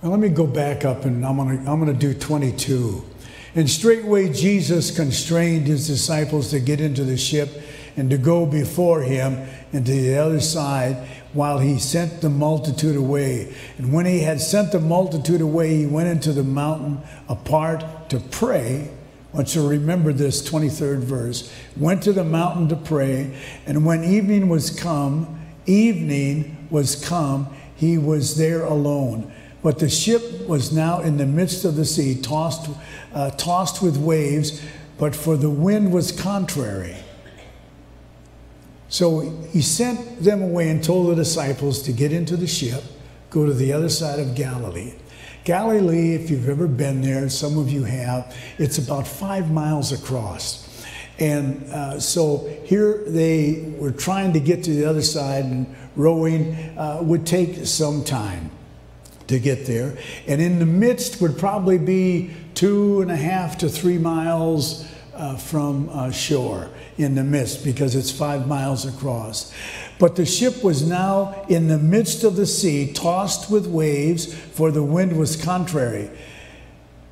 Let 0.03 0.19
me 0.19 0.29
go 0.29 0.47
back 0.47 0.83
up 0.83 1.05
and 1.05 1.23
I'm 1.23 1.37
going 1.37 1.63
to 1.63 1.71
I'm 1.71 1.79
going 1.79 1.93
to 1.93 1.99
do 1.99 2.15
22. 2.15 3.05
And 3.53 3.69
straightway 3.69 4.33
Jesus 4.33 4.89
constrained 4.89 5.67
his 5.67 5.85
disciples 5.85 6.49
to 6.49 6.59
get 6.59 6.81
into 6.81 7.03
the 7.03 7.17
ship 7.17 7.49
and 7.95 8.09
to 8.09 8.17
go 8.17 8.47
before 8.47 9.03
him 9.03 9.47
into 9.71 9.91
the 9.91 10.17
other 10.17 10.39
side 10.39 11.07
while 11.33 11.59
he 11.59 11.77
sent 11.77 12.21
the 12.21 12.29
multitude 12.29 12.95
away. 12.95 13.53
And 13.77 13.93
when 13.93 14.07
he 14.07 14.21
had 14.21 14.41
sent 14.41 14.71
the 14.71 14.79
multitude 14.79 15.39
away, 15.39 15.77
he 15.77 15.85
went 15.85 16.07
into 16.07 16.33
the 16.33 16.43
mountain 16.43 17.01
apart 17.29 18.09
to 18.09 18.19
pray. 18.19 18.89
I 19.33 19.37
want 19.37 19.53
you 19.53 19.61
to 19.61 19.67
remember 19.67 20.11
this 20.13 20.41
23rd 20.49 20.99
verse. 20.99 21.53
Went 21.77 22.01
to 22.03 22.13
the 22.13 22.23
mountain 22.23 22.69
to 22.69 22.75
pray, 22.75 23.37
and 23.65 23.85
when 23.85 24.03
evening 24.03 24.49
was 24.49 24.71
come, 24.71 25.39
evening 25.65 26.67
was 26.69 26.95
come, 26.95 27.47
he 27.75 27.97
was 27.97 28.35
there 28.35 28.63
alone. 28.63 29.31
But 29.63 29.79
the 29.79 29.89
ship 29.89 30.47
was 30.47 30.71
now 30.71 31.01
in 31.01 31.17
the 31.17 31.25
midst 31.25 31.65
of 31.65 31.75
the 31.75 31.85
sea, 31.85 32.19
tossed, 32.19 32.69
uh, 33.13 33.31
tossed 33.31 33.81
with 33.81 33.97
waves, 33.97 34.61
but 34.97 35.15
for 35.15 35.37
the 35.37 35.49
wind 35.49 35.91
was 35.91 36.11
contrary. 36.11 36.95
So 38.89 39.21
he 39.51 39.61
sent 39.61 40.23
them 40.23 40.41
away 40.41 40.69
and 40.69 40.83
told 40.83 41.11
the 41.11 41.15
disciples 41.15 41.81
to 41.83 41.93
get 41.93 42.11
into 42.11 42.35
the 42.35 42.47
ship, 42.47 42.83
go 43.29 43.45
to 43.45 43.53
the 43.53 43.71
other 43.71 43.89
side 43.89 44.19
of 44.19 44.35
Galilee. 44.35 44.93
Galilee, 45.43 46.13
if 46.13 46.29
you've 46.29 46.49
ever 46.49 46.67
been 46.67 47.01
there, 47.01 47.27
some 47.29 47.57
of 47.57 47.71
you 47.71 47.83
have, 47.83 48.35
it's 48.57 48.77
about 48.77 49.07
five 49.07 49.49
miles 49.49 49.91
across. 49.91 50.85
And 51.19 51.63
uh, 51.71 51.99
so 51.99 52.49
here 52.65 53.03
they 53.07 53.73
were 53.77 53.91
trying 53.91 54.33
to 54.33 54.39
get 54.39 54.63
to 54.65 54.71
the 54.71 54.85
other 54.85 55.01
side, 55.01 55.45
and 55.45 55.73
rowing 55.95 56.53
uh, 56.77 56.99
would 57.01 57.25
take 57.25 57.65
some 57.65 58.03
time 58.03 58.50
to 59.27 59.39
get 59.39 59.65
there. 59.65 59.97
And 60.27 60.41
in 60.41 60.59
the 60.59 60.65
midst 60.65 61.21
would 61.21 61.37
probably 61.37 61.77
be 61.77 62.31
two 62.53 63.01
and 63.01 63.11
a 63.11 63.15
half 63.15 63.57
to 63.59 63.69
three 63.69 63.97
miles 63.97 64.87
uh, 65.13 65.37
from 65.37 65.89
uh, 65.89 66.11
shore 66.11 66.69
in 66.97 67.15
the 67.15 67.23
midst 67.23 67.63
because 67.63 67.95
it's 67.95 68.11
five 68.11 68.47
miles 68.47 68.85
across. 68.85 69.53
But 69.99 70.15
the 70.15 70.25
ship 70.25 70.63
was 70.63 70.87
now 70.87 71.45
in 71.47 71.67
the 71.67 71.77
midst 71.77 72.23
of 72.23 72.35
the 72.35 72.47
sea, 72.47 72.91
tossed 72.91 73.51
with 73.51 73.67
waves, 73.67 74.33
for 74.33 74.71
the 74.71 74.83
wind 74.83 75.17
was 75.17 75.35
contrary. 75.35 76.09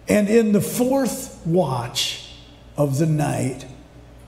And 0.07 0.27
in 0.27 0.53
the 0.53 0.61
fourth 0.61 1.39
watch 1.45 2.33
of 2.77 2.97
the 2.97 3.05
night, 3.05 3.67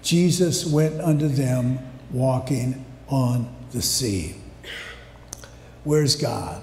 Jesus 0.03 0.65
went 0.65 1.01
unto 1.01 1.27
them 1.27 1.79
walking 2.11 2.85
on 3.07 3.53
the 3.71 3.81
sea. 3.81 4.35
Where's 5.83 6.15
God? 6.15 6.61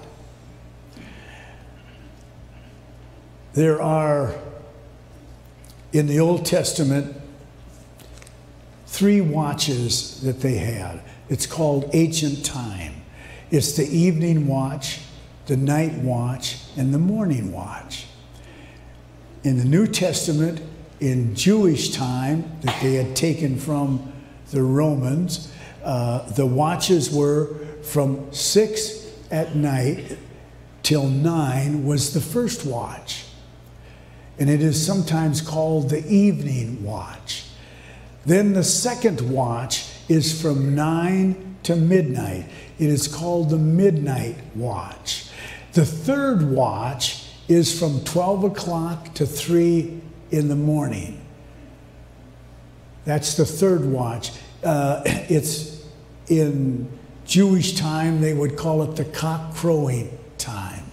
There 3.53 3.81
are, 3.81 4.35
in 5.91 6.05
the 6.05 6.19
Old 6.19 6.45
Testament, 6.45 7.19
three 8.85 9.21
watches 9.21 10.21
that 10.21 10.41
they 10.41 10.55
had. 10.55 11.01
It's 11.29 11.47
called 11.47 11.89
ancient 11.93 12.45
time. 12.45 12.93
It's 13.49 13.71
the 13.75 13.87
evening 13.87 14.45
watch, 14.45 15.01
the 15.47 15.57
night 15.57 15.95
watch, 15.95 16.57
and 16.77 16.93
the 16.93 16.99
morning 16.99 17.51
watch. 17.51 18.05
In 19.43 19.57
the 19.57 19.65
New 19.65 19.87
Testament, 19.87 20.61
in 20.99 21.33
Jewish 21.33 21.89
time 21.89 22.51
that 22.61 22.79
they 22.83 22.95
had 22.95 23.15
taken 23.15 23.57
from 23.57 24.13
the 24.51 24.61
Romans, 24.61 25.51
uh, 25.83 26.29
the 26.33 26.45
watches 26.45 27.11
were 27.11 27.55
from 27.81 28.31
six 28.31 29.07
at 29.31 29.55
night 29.55 30.19
till 30.83 31.07
nine 31.07 31.83
was 31.85 32.13
the 32.13 32.21
first 32.21 32.63
watch 32.63 33.25
and 34.39 34.49
it 34.49 34.61
is 34.61 34.83
sometimes 34.83 35.41
called 35.41 35.89
the 35.89 36.07
evening 36.07 36.81
watch. 36.83 37.43
Then 38.25 38.53
the 38.53 38.63
second 38.63 39.29
watch 39.29 39.91
is 40.07 40.41
from 40.41 40.73
9 40.73 41.57
to 41.63 41.75
midnight. 41.75 42.45
It 42.79 42.89
is 42.89 43.07
called 43.07 43.49
the 43.49 43.57
midnight 43.57 44.37
watch. 44.55 45.29
The 45.73 45.85
third 45.85 46.49
watch 46.49 47.25
is 47.49 47.77
from 47.77 48.03
12 48.05 48.45
o'clock 48.45 49.13
to 49.15 49.25
3 49.25 50.01
in 50.31 50.47
the 50.47 50.55
morning. 50.55 51.19
That's 53.05 53.35
the 53.35 53.45
third 53.45 53.85
watch. 53.85 54.31
Uh, 54.63 55.01
it's 55.05 55.83
in 56.27 56.89
Jewish 57.25 57.75
time, 57.75 58.21
they 58.21 58.33
would 58.33 58.55
call 58.55 58.83
it 58.83 58.95
the 58.95 59.05
cock 59.05 59.53
crowing 59.53 60.17
time. 60.37 60.85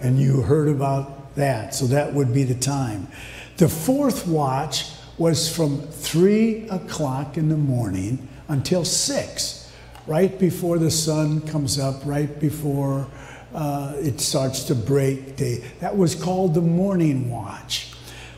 And 0.00 0.18
you 0.18 0.42
heard 0.42 0.68
about 0.68 1.17
that, 1.34 1.74
so 1.74 1.86
that 1.86 2.12
would 2.14 2.32
be 2.32 2.42
the 2.42 2.54
time. 2.54 3.08
The 3.56 3.68
fourth 3.68 4.26
watch 4.26 4.84
was 5.18 5.54
from 5.54 5.80
3 5.80 6.68
o'clock 6.68 7.36
in 7.36 7.48
the 7.48 7.56
morning 7.56 8.28
until 8.48 8.84
6, 8.84 9.72
right 10.06 10.38
before 10.38 10.78
the 10.78 10.90
sun 10.90 11.40
comes 11.42 11.78
up, 11.78 12.00
right 12.04 12.38
before 12.38 13.08
uh, 13.54 13.94
it 13.96 14.20
starts 14.20 14.64
to 14.64 14.74
break 14.74 15.36
day. 15.36 15.64
That 15.80 15.96
was 15.96 16.14
called 16.14 16.54
the 16.54 16.62
morning 16.62 17.30
watch 17.30 17.92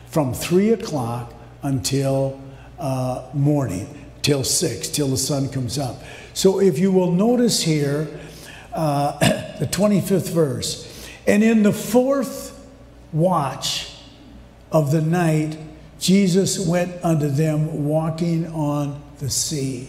from 0.07 0.33
3 0.33 0.71
o'clock 0.71 1.33
until 1.61 2.41
uh, 2.79 3.29
morning, 3.33 3.87
till 4.23 4.43
6, 4.43 4.89
till 4.89 5.07
the 5.07 5.17
sun 5.17 5.49
comes 5.49 5.77
up. 5.77 6.01
So 6.33 6.59
if 6.59 6.79
you 6.79 6.91
will 6.91 7.11
notice 7.11 7.61
here, 7.61 8.07
uh, 8.73 9.17
the 9.59 9.67
25th 9.67 10.31
verse, 10.31 11.07
and 11.27 11.43
in 11.43 11.63
the 11.63 11.73
fourth 11.73 12.50
watch 13.13 13.93
of 14.71 14.91
the 14.91 15.01
night, 15.01 15.57
Jesus 15.99 16.65
went 16.65 17.03
unto 17.03 17.27
them 17.27 17.85
walking 17.85 18.47
on 18.47 19.01
the 19.19 19.29
sea. 19.29 19.87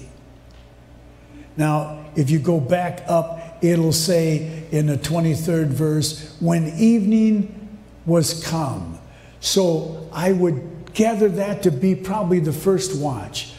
Now, 1.56 2.04
if 2.16 2.30
you 2.30 2.38
go 2.38 2.60
back 2.60 3.02
up, 3.06 3.58
it'll 3.62 3.92
say 3.92 4.66
in 4.70 4.86
the 4.86 4.96
23rd 4.96 5.68
verse, 5.68 6.36
when 6.40 6.68
evening 6.78 7.78
was 8.04 8.44
come. 8.44 8.98
So 9.40 10.08
I 10.12 10.32
would 10.32 10.92
gather 10.94 11.28
that 11.28 11.62
to 11.62 11.70
be 11.70 11.94
probably 11.94 12.40
the 12.40 12.52
first 12.52 12.98
watch 13.00 13.54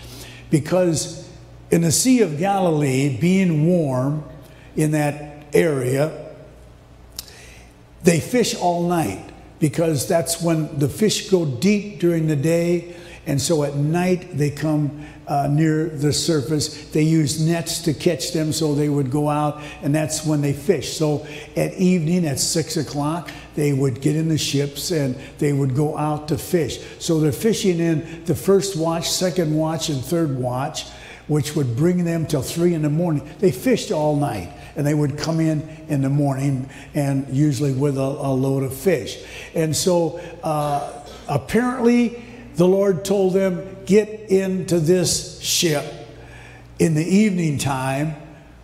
because 0.50 1.30
in 1.72 1.82
the 1.82 1.92
Sea 1.92 2.22
of 2.22 2.38
Galilee, 2.38 3.18
being 3.20 3.66
warm 3.66 4.24
in 4.76 4.92
that 4.92 5.46
area, 5.54 6.32
they 8.04 8.20
fish 8.20 8.54
all 8.56 8.88
night 8.88 9.33
because 9.64 10.10
that's 10.10 10.42
when 10.42 10.78
the 10.78 10.90
fish 10.90 11.30
go 11.30 11.46
deep 11.46 11.98
during 11.98 12.28
the 12.28 12.36
day. 12.36 12.94
And 13.26 13.42
so 13.42 13.64
at 13.64 13.78
night 13.78 14.38
they 14.38 14.50
come 14.50 15.06
uh, 15.26 15.48
near 15.50 15.88
the 15.88 16.12
surface. 16.12 16.90
They 16.90 17.04
use 17.04 17.40
nets 17.40 17.82
to 17.84 17.94
catch 17.94 18.34
them, 18.34 18.52
so 18.52 18.76
they 18.76 18.90
would 18.90 19.10
go 19.10 19.30
out, 19.30 19.62
and 19.82 19.96
that's 19.96 20.26
when 20.26 20.42
they 20.42 20.52
fish. 20.52 20.98
So 20.98 21.26
at 21.56 21.76
evening, 21.76 22.26
at 22.26 22.42
six 22.42 22.76
o'clock, 22.76 23.32
they 23.56 23.72
would 23.72 24.02
get 24.02 24.18
in 24.18 24.28
the 24.28 24.38
ships 24.38 24.92
and 24.92 25.16
they 25.38 25.54
would 25.54 25.78
go 25.78 25.98
out 25.98 26.28
to 26.28 26.38
fish. 26.38 26.82
So 27.00 27.22
they're 27.22 27.32
fishing 27.32 27.80
in 27.80 28.26
the 28.26 28.36
first 28.36 28.76
watch, 28.76 29.10
second 29.10 29.56
watch, 29.56 29.88
and 29.88 30.04
third 30.04 30.38
watch, 30.38 30.90
which 31.28 31.56
would 31.56 31.78
bring 31.78 32.04
them 32.04 32.26
till 32.26 32.42
three 32.42 32.74
in 32.74 32.82
the 32.82 32.90
morning. 32.90 33.26
They 33.40 33.52
fished 33.52 33.94
all 33.94 34.18
night 34.18 34.52
and 34.76 34.86
they 34.86 34.94
would 34.94 35.18
come 35.18 35.40
in 35.40 35.62
in 35.88 36.02
the 36.02 36.10
morning 36.10 36.70
and 36.94 37.28
usually 37.30 37.74
with 37.74 37.98
a, 37.98 38.02
a 38.02 38.34
load 38.34 38.64
of 38.64 38.76
fish. 38.76 39.24
And 39.54 39.76
so 39.76 40.20
uh, 40.44 41.04
apparently 41.28 42.24
the 42.56 42.68
Lord 42.68 43.06
told 43.06 43.34
them, 43.34 43.78
get 43.86 44.08
into 44.30 44.80
this 44.80 45.40
ship 45.42 45.86
in 46.80 46.94
the 46.96 47.06
evening 47.06 47.58
time, 47.58 48.16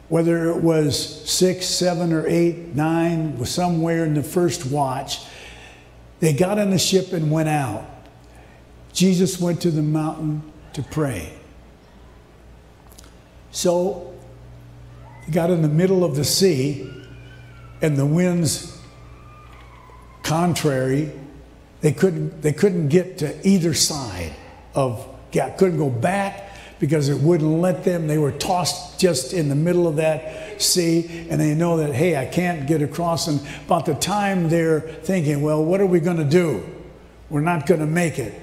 whether 0.07 0.49
it 0.49 0.57
was 0.57 1.29
six, 1.29 1.65
seven, 1.65 2.11
or 2.13 2.25
eight, 2.27 2.75
nine, 2.75 3.43
somewhere 3.45 4.05
in 4.05 4.13
the 4.13 4.23
first 4.23 4.65
watch. 4.65 5.19
They 6.19 6.33
got 6.33 6.57
in 6.57 6.71
the 6.71 6.79
ship 6.79 7.13
and 7.13 7.31
went 7.31 7.49
out. 7.49 7.85
Jesus 8.91 9.39
went 9.39 9.61
to 9.61 9.71
the 9.71 9.83
mountain 9.83 10.51
to 10.73 10.83
pray. 10.83 11.31
So 13.51 14.08
got 15.29 15.49
in 15.49 15.61
the 15.61 15.69
middle 15.69 16.03
of 16.03 16.15
the 16.15 16.23
sea 16.23 16.89
and 17.81 17.97
the 17.97 18.05
winds 18.05 18.77
contrary 20.23 21.11
they 21.81 21.91
couldn't 21.91 22.41
they 22.41 22.51
couldn't 22.51 22.89
get 22.89 23.17
to 23.19 23.47
either 23.47 23.73
side 23.73 24.33
of 24.75 25.07
yeah, 25.31 25.49
couldn't 25.51 25.77
go 25.77 25.89
back 25.89 26.55
because 26.79 27.09
it 27.09 27.19
wouldn't 27.19 27.59
let 27.59 27.83
them. 27.83 28.07
They 28.07 28.17
were 28.17 28.31
tossed 28.31 28.99
just 28.99 29.33
in 29.33 29.49
the 29.49 29.55
middle 29.55 29.87
of 29.87 29.97
that 29.97 30.61
sea 30.61 31.27
and 31.29 31.39
they 31.39 31.53
know 31.53 31.77
that 31.77 31.93
hey 31.93 32.17
i 32.17 32.25
can't 32.25 32.67
get 32.67 32.81
across. 32.81 33.27
And 33.27 33.41
about 33.65 33.85
the 33.85 33.95
time 33.95 34.49
they're 34.49 34.81
thinking 34.81 35.41
well 35.41 35.63
what 35.63 35.81
are 35.81 35.85
we 35.85 35.99
going 35.99 36.17
to 36.17 36.23
do? 36.23 36.63
We're 37.29 37.41
not 37.41 37.65
going 37.65 37.79
to 37.79 37.85
make 37.85 38.19
it 38.19 38.33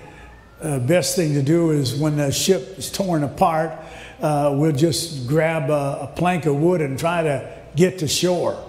uh, 0.62 0.78
best 0.80 1.16
thing 1.16 1.34
to 1.34 1.42
do 1.42 1.70
is 1.70 1.94
when 1.94 2.16
the 2.16 2.32
ship 2.32 2.78
is 2.78 2.90
torn 2.90 3.22
apart 3.22 3.72
uh, 4.20 4.54
we'll 4.54 4.72
just 4.72 5.26
grab 5.26 5.70
a, 5.70 6.00
a 6.02 6.12
plank 6.16 6.46
of 6.46 6.56
wood 6.56 6.80
and 6.80 6.98
try 6.98 7.22
to 7.22 7.52
get 7.74 7.98
to 7.98 8.08
shore 8.08 8.62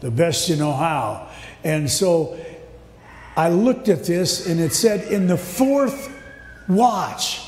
the 0.00 0.10
best 0.10 0.48
you 0.48 0.56
know 0.56 0.72
how. 0.72 1.28
And 1.62 1.90
so 1.90 2.38
I 3.36 3.48
looked 3.48 3.88
at 3.88 4.04
this 4.04 4.46
and 4.46 4.60
it 4.60 4.72
said, 4.72 5.10
in 5.12 5.26
the 5.26 5.36
fourth 5.36 6.10
watch, 6.68 7.40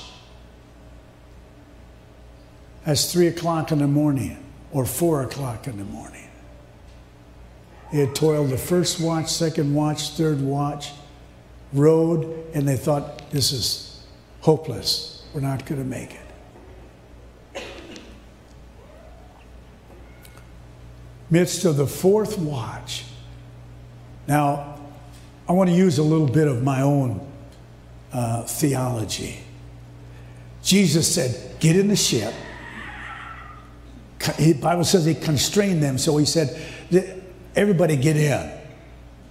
that's 2.85 3.13
three 3.13 3.27
o'clock 3.27 3.73
in 3.73 3.79
the 3.79 3.87
morning 3.87 4.43
or 4.73 4.85
four 4.85 5.23
o'clock 5.23 5.67
in 5.67 5.77
the 5.77 5.85
morning. 5.85 6.29
They 7.93 8.01
had 8.01 8.15
toiled 8.15 8.51
the 8.51 8.59
first 8.59 9.01
watch, 9.01 9.29
second 9.29 9.75
watch, 9.75 10.11
third 10.11 10.41
watch, 10.41 10.93
rowed, 11.73 12.25
and 12.55 12.67
they 12.67 12.77
thought, 12.77 13.31
this 13.31 13.53
is 13.53 13.86
hopeless. 14.47 15.25
We're 15.35 15.41
not 15.41 15.67
going 15.67 15.83
to 15.83 15.87
make 15.87 16.15
it. 16.15 16.21
midst 21.31 21.65
of 21.65 21.77
the 21.77 21.87
fourth 21.87 22.39
watch. 22.39 23.05
Now, 24.29 24.79
I 25.49 25.53
want 25.53 25.69
to 25.71 25.75
use 25.75 25.99
a 25.99 26.03
little 26.03 26.29
bit 26.29 26.47
of 26.47 26.63
my 26.63 26.83
own 26.83 27.27
uh, 28.13 28.45
theology. 28.45 29.41
Jesus 30.63 31.13
said, 31.13 31.59
Get 31.59 31.75
in 31.75 31.89
the 31.89 31.97
ship. 31.97 32.33
The 34.39 34.55
Bible 34.55 34.85
says 34.85 35.05
he 35.05 35.15
constrained 35.15 35.83
them, 35.83 35.99
so 35.99 36.17
he 36.17 36.25
said, 36.25 36.61
Everybody 37.57 37.97
get 37.97 38.17
in. 38.17 38.53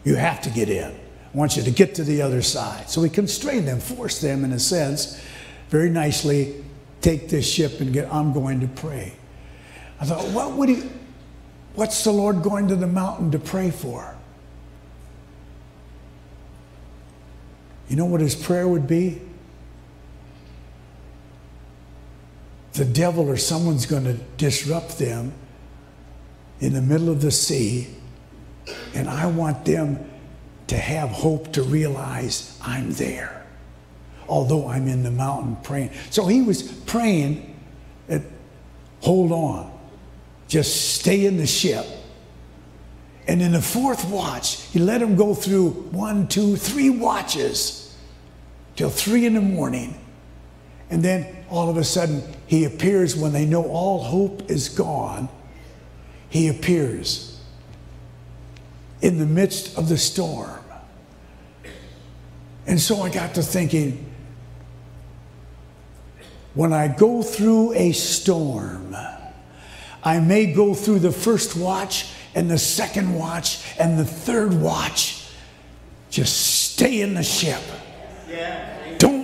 You 0.04 0.16
have 0.16 0.42
to 0.42 0.50
get 0.50 0.70
in. 0.70 0.94
Want 1.36 1.58
you 1.58 1.64
to 1.64 1.72
get 1.72 1.96
to 1.96 2.04
the 2.04 2.22
other 2.22 2.42
side. 2.42 2.90
So 2.90 3.02
we 3.02 3.10
constrain 3.10 3.66
them, 3.66 3.80
force 3.80 4.22
them, 4.22 4.44
in 4.46 4.54
a 4.54 4.60
sense, 4.60 5.22
very 5.70 5.90
nicely, 5.90 6.64
take 7.02 7.30
this 7.30 7.48
ship 7.48 7.82
and 7.82 7.92
get, 7.92 8.12
I'm 8.12 8.32
going 8.34 8.62
to 8.62 8.68
pray. 8.68 9.14
I 10.00 10.06
thought, 10.06 10.24
what 10.32 10.54
would 10.54 10.70
he, 10.70 10.84
What's 11.76 12.06
the 12.06 12.12
Lord 12.12 12.42
going 12.42 12.70
to 12.70 12.76
the 12.76 12.88
mountain 12.88 13.32
to 13.32 13.40
pray 13.40 13.70
for? 13.70 14.16
You 17.90 17.98
know 17.98 18.06
what 18.06 18.22
his 18.22 18.34
prayer 18.34 18.68
would 18.68 18.88
be? 18.88 19.22
The 22.74 22.86
devil 22.86 23.30
or 23.30 23.38
someone's 23.38 23.86
going 23.86 24.06
to 24.06 24.14
disrupt 24.38 24.98
them 24.98 25.34
in 26.60 26.74
the 26.74 26.82
middle 26.82 27.10
of 27.10 27.22
the 27.22 27.32
sea, 27.32 27.88
and 28.94 29.10
I 29.10 29.28
want 29.28 29.66
them 29.66 30.10
to 30.68 30.78
have 30.78 31.10
hope 31.10 31.54
to 31.54 31.64
realize 31.64 32.58
I'm 32.62 32.92
there, 32.92 33.46
although 34.28 34.68
I'm 34.68 34.88
in 34.88 35.04
the 35.04 35.12
mountain 35.12 35.58
praying. 35.58 35.92
So 36.10 36.26
he 36.26 36.42
was 36.42 36.64
praying 36.64 37.56
that, 38.08 38.22
hold 39.02 39.32
on. 39.32 39.72
Just 40.48 40.96
stay 40.96 41.26
in 41.26 41.38
the 41.38 41.48
ship. 41.48 41.86
And 43.28 43.42
in 43.42 43.54
the 43.54 43.62
fourth 43.62 44.08
watch, 44.10 44.62
he 44.66 44.80
let 44.80 45.02
him 45.02 45.16
go 45.16 45.34
through 45.34 45.70
one, 45.70 46.28
two, 46.28 46.56
three 46.56 46.92
watches 46.92 47.96
till 48.76 48.90
three 48.90 49.26
in 49.26 49.34
the 49.34 49.42
morning. 49.42 50.00
And 50.92 51.02
then 51.02 51.46
all 51.50 51.70
of 51.70 51.78
a 51.78 51.84
sudden, 51.84 52.22
he 52.46 52.66
appears 52.66 53.16
when 53.16 53.34
they 53.34 53.46
know 53.46 53.64
all 53.64 54.04
hope 54.04 54.52
is 54.52 54.70
gone. 54.70 55.30
He 56.30 56.48
appears 56.48 57.35
in 59.06 59.20
the 59.20 59.26
midst 59.26 59.78
of 59.78 59.88
the 59.88 59.98
storm. 60.00 60.60
And 62.66 62.82
so 62.82 63.04
I 63.04 63.10
got 63.10 63.36
to 63.36 63.44
thinking 63.44 64.12
when 66.56 66.74
I 66.74 66.88
go 66.88 67.22
through 67.22 67.74
a 67.74 67.92
storm, 67.92 68.96
I 70.04 70.20
may 70.20 70.52
go 70.52 70.74
through 70.74 71.00
the 71.00 71.12
first 71.12 71.56
watch 71.56 72.08
and 72.34 72.50
the 72.50 72.58
second 72.58 73.14
watch 73.14 73.64
and 73.78 74.00
the 74.00 74.06
third 74.06 74.56
watch. 74.56 75.30
Just 76.10 76.72
stay 76.72 77.02
in 77.02 77.14
the 77.14 77.24
ship. 77.24 77.62
Don't 78.28 78.75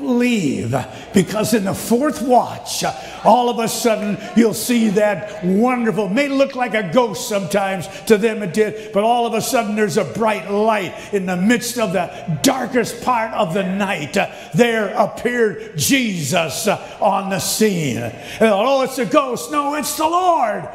leave 0.01 0.75
because 1.13 1.53
in 1.53 1.65
the 1.65 1.73
fourth 1.73 2.21
watch, 2.21 2.83
all 3.23 3.49
of 3.49 3.59
a 3.59 3.67
sudden 3.67 4.17
you'll 4.35 4.53
see 4.53 4.89
that 4.89 5.43
wonderful, 5.43 6.09
may 6.09 6.27
look 6.27 6.55
like 6.55 6.73
a 6.73 6.91
ghost 6.91 7.27
sometimes 7.27 7.87
to 8.05 8.17
them 8.17 8.43
it 8.43 8.53
did, 8.53 8.91
but 8.93 9.03
all 9.03 9.25
of 9.25 9.33
a 9.33 9.41
sudden 9.41 9.75
there's 9.75 9.97
a 9.97 10.03
bright 10.03 10.49
light 10.51 10.93
in 11.13 11.25
the 11.25 11.37
midst 11.37 11.77
of 11.77 11.93
the 11.93 12.39
darkest 12.43 13.03
part 13.03 13.33
of 13.33 13.53
the 13.53 13.63
night. 13.63 14.17
There 14.53 14.89
appeared 14.89 15.77
Jesus 15.77 16.67
on 16.67 17.29
the 17.29 17.39
scene. 17.39 17.97
And, 17.97 18.13
oh, 18.41 18.81
it's 18.81 18.97
a 18.97 19.05
ghost. 19.05 19.51
No, 19.51 19.75
it's 19.75 19.95
the 19.97 20.07
Lord. 20.07 20.67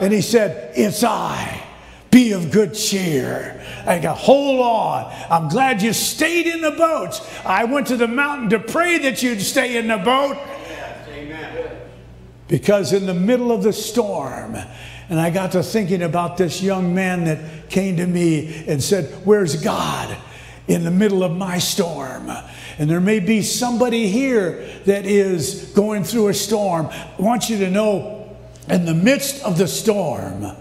And 0.00 0.12
he 0.12 0.20
said, 0.20 0.72
It's 0.76 1.04
I. 1.04 1.63
Be 2.14 2.30
of 2.30 2.52
good 2.52 2.74
cheer. 2.74 3.60
I 3.84 3.98
got, 3.98 4.16
hold 4.16 4.60
on. 4.60 5.12
I'm 5.28 5.48
glad 5.48 5.82
you 5.82 5.92
stayed 5.92 6.46
in 6.46 6.60
the 6.60 6.70
boat. 6.70 7.20
I 7.44 7.64
went 7.64 7.88
to 7.88 7.96
the 7.96 8.06
mountain 8.06 8.50
to 8.50 8.60
pray 8.60 8.98
that 8.98 9.20
you'd 9.20 9.42
stay 9.42 9.76
in 9.76 9.88
the 9.88 9.96
boat. 9.96 10.36
Amen. 11.08 11.76
Because 12.46 12.92
in 12.92 13.06
the 13.06 13.14
middle 13.14 13.50
of 13.50 13.64
the 13.64 13.72
storm, 13.72 14.54
and 15.08 15.20
I 15.20 15.30
got 15.30 15.50
to 15.52 15.62
thinking 15.64 16.02
about 16.02 16.36
this 16.36 16.62
young 16.62 16.94
man 16.94 17.24
that 17.24 17.68
came 17.68 17.96
to 17.96 18.06
me 18.06 18.64
and 18.68 18.80
said, 18.80 19.06
Where's 19.26 19.60
God? 19.60 20.16
In 20.68 20.84
the 20.84 20.92
middle 20.92 21.24
of 21.24 21.32
my 21.32 21.58
storm. 21.58 22.30
And 22.78 22.88
there 22.88 23.00
may 23.00 23.18
be 23.18 23.42
somebody 23.42 24.06
here 24.06 24.64
that 24.84 25.04
is 25.04 25.72
going 25.74 26.04
through 26.04 26.28
a 26.28 26.34
storm. 26.34 26.86
I 26.86 27.14
want 27.18 27.50
you 27.50 27.58
to 27.58 27.70
know, 27.72 28.36
in 28.68 28.84
the 28.84 28.94
midst 28.94 29.42
of 29.42 29.58
the 29.58 29.66
storm, 29.66 30.56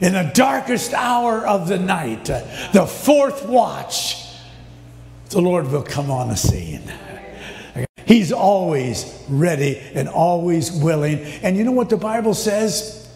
in 0.00 0.12
the 0.12 0.30
darkest 0.34 0.94
hour 0.94 1.46
of 1.46 1.68
the 1.68 1.78
night, 1.78 2.30
uh, 2.30 2.40
the 2.72 2.86
fourth 2.86 3.44
watch, 3.44 4.24
the 5.30 5.40
Lord 5.40 5.70
will 5.70 5.82
come 5.82 6.10
on 6.10 6.28
the 6.28 6.36
scene. 6.36 6.82
He's 8.06 8.32
always 8.32 9.22
ready 9.28 9.78
and 9.94 10.08
always 10.08 10.72
willing. 10.72 11.18
And 11.42 11.58
you 11.58 11.64
know 11.64 11.72
what 11.72 11.90
the 11.90 11.98
Bible 11.98 12.32
says? 12.32 13.06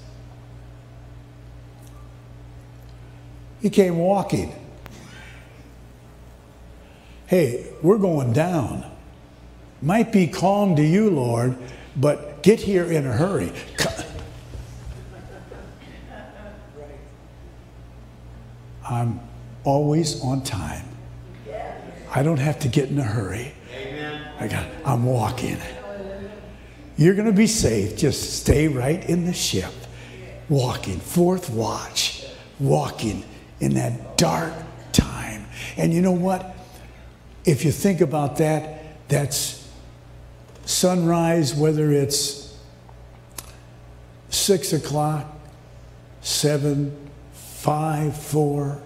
He 3.63 3.71
came 3.71 3.97
walking. 3.97 4.55
Hey, 7.27 7.73
we're 7.81 7.97
going 7.97 8.35
down. 8.35 8.85
Might 9.81 10.13
be 10.13 10.27
calm 10.27 10.77
to 10.77 10.83
you, 10.83 11.09
Lord, 11.09 11.57
but 11.97 12.43
get 12.43 12.61
here 12.61 12.85
in 12.85 13.07
a 13.07 13.13
hurry. 13.13 13.53
I'm 18.89 19.21
always 19.65 20.23
on 20.23 20.43
time. 20.43 20.87
I 22.15 22.23
don't 22.23 22.39
have 22.39 22.59
to 22.61 22.69
get 22.69 22.89
in 22.91 22.99
a 22.99 23.05
hurry. 23.05 23.55
I 24.39 24.49
got, 24.49 24.67
I'm 24.85 25.05
walking. 25.05 25.57
You're 26.97 27.15
going 27.15 27.27
to 27.27 27.33
be 27.33 27.47
safe. 27.47 27.97
Just 27.97 28.41
stay 28.41 28.69
right 28.69 29.03
in 29.09 29.25
the 29.25 29.33
ship, 29.33 29.73
walking, 30.49 30.99
fourth 30.99 31.49
watch, 31.49 32.27
walking 32.61 33.25
in 33.61 33.75
that 33.75 34.19
dark 34.19 34.53
time. 34.93 35.47
And 35.77 35.95
you 35.95 36.03
know 36.03 36.13
what? 36.13 36.55
If 37.45 37.65
you 37.65 37.73
think 37.73 38.01
about 38.01 38.37
that, 38.39 39.09
that's 39.09 39.69
sunrise, 40.65 41.55
whether 41.55 41.91
it's 41.93 42.57
six 44.29 44.73
o'clock, 44.73 45.27
seven, 46.21 46.97
five, 47.63 48.17
four. 48.17 48.83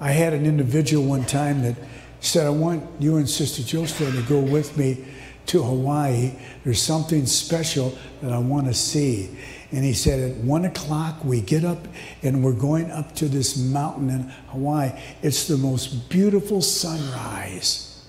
I 0.00 0.10
had 0.10 0.32
an 0.32 0.44
individual 0.44 1.04
one 1.04 1.24
time 1.24 1.62
that 1.62 1.76
said, 2.18 2.46
I 2.46 2.50
want 2.50 2.84
you 2.98 3.16
and 3.16 3.30
Sister 3.30 3.62
Josephine 3.62 4.12
to 4.12 4.22
go 4.22 4.40
with 4.40 4.76
me 4.76 5.04
to 5.46 5.62
Hawaii. 5.62 6.32
There's 6.64 6.82
something 6.82 7.26
special 7.26 7.96
that 8.22 8.32
I 8.32 8.38
want 8.38 8.66
to 8.66 8.74
see. 8.74 9.38
And 9.70 9.84
he 9.84 9.92
said, 9.92 10.32
at 10.32 10.36
one 10.38 10.64
o'clock, 10.64 11.24
we 11.24 11.40
get 11.40 11.64
up 11.64 11.86
and 12.24 12.42
we're 12.42 12.54
going 12.54 12.90
up 12.90 13.14
to 13.16 13.28
this 13.28 13.56
mountain 13.56 14.10
in 14.10 14.22
Hawaii. 14.48 14.90
It's 15.22 15.46
the 15.46 15.58
most 15.58 16.10
beautiful 16.10 16.60
sunrise. 16.60 18.04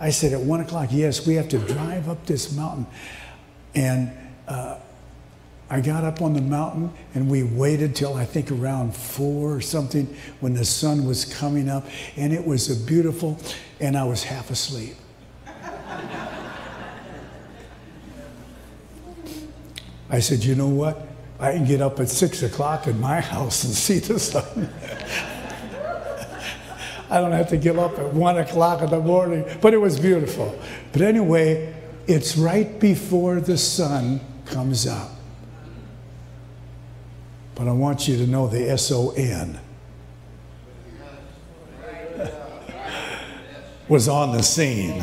I 0.00 0.10
said, 0.10 0.32
at 0.32 0.40
one 0.40 0.60
o'clock, 0.60 0.88
yes, 0.90 1.24
we 1.24 1.34
have 1.34 1.48
to 1.50 1.58
drive 1.58 2.08
up 2.08 2.26
this 2.26 2.52
mountain. 2.52 2.86
And 3.76 4.10
uh, 4.48 4.78
I 5.70 5.80
got 5.80 6.02
up 6.02 6.22
on 6.22 6.32
the 6.32 6.40
mountain 6.40 6.92
and 7.14 7.30
we 7.30 7.42
waited 7.42 7.94
till 7.94 8.14
I 8.14 8.24
think 8.24 8.50
around 8.50 8.96
four 8.96 9.54
or 9.54 9.60
something 9.60 10.14
when 10.40 10.54
the 10.54 10.64
sun 10.64 11.04
was 11.04 11.26
coming 11.26 11.68
up, 11.68 11.86
and 12.16 12.32
it 12.32 12.46
was 12.46 12.70
a 12.70 12.86
beautiful, 12.86 13.38
and 13.80 13.96
I 13.96 14.04
was 14.04 14.22
half 14.22 14.50
asleep. 14.50 14.94
I 20.10 20.20
said, 20.20 20.42
You 20.42 20.54
know 20.54 20.68
what? 20.68 21.06
I 21.38 21.52
can 21.52 21.66
get 21.66 21.80
up 21.80 22.00
at 22.00 22.08
six 22.08 22.42
o'clock 22.42 22.86
in 22.86 22.98
my 22.98 23.20
house 23.34 23.64
and 23.64 23.74
see 23.74 23.98
the 23.98 24.18
sun. 24.18 24.72
I 27.10 27.20
don't 27.20 27.32
have 27.32 27.48
to 27.50 27.56
get 27.56 27.78
up 27.78 27.98
at 27.98 28.12
one 28.12 28.38
o'clock 28.38 28.82
in 28.82 28.90
the 28.90 29.00
morning, 29.00 29.44
but 29.62 29.72
it 29.72 29.78
was 29.78 29.98
beautiful. 29.98 30.58
But 30.92 31.02
anyway, 31.02 31.74
it's 32.06 32.36
right 32.36 32.78
before 32.78 33.40
the 33.40 33.56
sun 33.56 34.20
comes 34.44 34.86
up. 34.86 35.17
But 37.58 37.66
I 37.66 37.72
want 37.72 38.06
you 38.06 38.16
to 38.18 38.26
know 38.26 38.46
the 38.46 38.70
S 38.70 38.92
O 38.92 39.10
N 39.10 39.58
was 43.88 44.06
on 44.06 44.36
the 44.36 44.42
scene. 44.44 45.02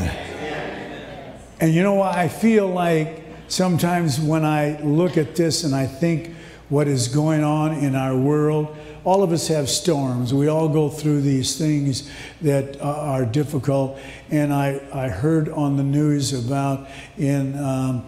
And 1.60 1.74
you 1.74 1.84
know 1.84 1.96
what? 1.96 2.16
I 2.16 2.30
feel 2.30 2.68
like 2.68 3.26
sometimes 3.50 4.22
when 4.22 4.46
I 4.46 4.82
look 4.82 5.18
at 5.18 5.36
this 5.36 5.66
and 5.66 5.76
I 5.76 5.86
think 5.86 6.34
what 6.70 6.88
is 6.88 7.10
going 7.10 7.44
on 7.44 7.74
in 7.74 7.94
our 7.94 8.16
world, 8.16 8.76
all 9.04 9.22
of 9.22 9.32
us 9.32 9.50
have 9.50 9.70
storms. 9.70 10.34
We 10.34 10.48
all 10.48 10.70
go 10.70 10.90
through 10.90 11.22
these 11.22 11.58
things 11.58 12.10
that 12.42 12.80
are 12.82 13.26
difficult. 13.26 14.00
And 14.30 14.54
I, 14.54 14.82
I 14.94 15.10
heard 15.10 15.50
on 15.50 15.78
the 15.78 15.84
news 15.84 16.34
about 16.34 16.88
in 17.18 17.58
um, 17.58 18.06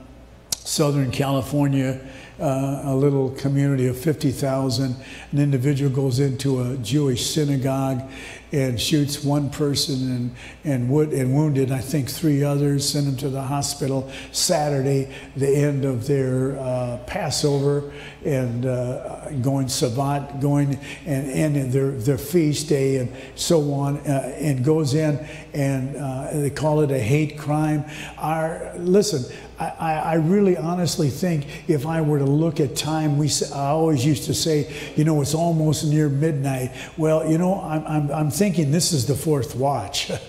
Southern 0.51 1.12
California 1.12 1.99
uh, 2.39 2.82
a 2.86 2.95
little 2.95 3.32
community 3.32 3.88
of 3.88 3.97
50,000. 3.97 4.95
An 5.32 5.39
individual 5.39 5.89
goes 5.91 6.19
into 6.19 6.62
a 6.62 6.78
Jewish 6.78 7.26
synagogue 7.26 8.04
and 8.51 8.79
shoots 8.79 9.23
one 9.23 9.49
person 9.49 10.12
and, 10.12 10.36
and, 10.63 10.89
would, 10.89 11.12
and 11.13 11.33
wounded, 11.33 11.71
I 11.71 11.79
think, 11.79 12.10
three 12.10 12.43
others, 12.43 12.88
sent 12.88 13.05
them 13.05 13.17
to 13.17 13.29
the 13.29 13.41
hospital 13.41 14.10
Saturday, 14.31 15.13
the 15.36 15.49
end 15.49 15.83
of 15.86 16.07
their 16.07 16.57
uh, 16.60 16.97
Passover 17.07 17.91
and 18.25 18.65
uh, 18.65 19.29
going 19.41 19.67
Sabbat, 19.67 20.39
going 20.39 20.79
and 21.05 21.29
ending 21.31 21.71
their, 21.71 21.91
their 21.91 22.17
feast 22.17 22.69
day 22.69 22.97
and 22.97 23.13
so 23.36 23.73
on, 23.73 23.97
uh, 23.99 24.33
and 24.39 24.63
goes 24.63 24.93
in 24.93 25.17
and 25.53 25.95
uh, 25.97 26.29
they 26.33 26.49
call 26.49 26.81
it 26.81 26.91
a 26.91 26.99
hate 26.99 27.38
crime. 27.38 27.83
Our, 28.17 28.73
listen, 28.77 29.25
I, 29.60 29.69
I, 29.69 30.13
really 30.15 30.55
honestly 30.55 31.10
think 31.10 31.67
if 31.67 31.88
I 31.88 32.01
were 32.01 32.19
to 32.19 32.25
look 32.25 32.60
at 32.60 32.75
time, 32.75 33.17
we 33.17 33.27
I 33.55 33.69
always 33.69 34.05
used 34.05 34.25
to 34.25 34.33
say, 34.36 34.71
you 34.95 35.03
know, 35.03 35.19
it's 35.21 35.33
almost 35.33 35.83
near 35.83 36.10
midnight. 36.10 36.73
Well, 36.95 37.27
you 37.27 37.39
know, 37.39 37.60
I'm, 37.62 37.86
I'm, 37.88 38.12
I'm 38.12 38.29
thinking 38.38 38.71
this 38.71 38.93
is 38.93 39.06
the 39.06 39.15
fourth 39.15 39.56
watch. 39.56 40.12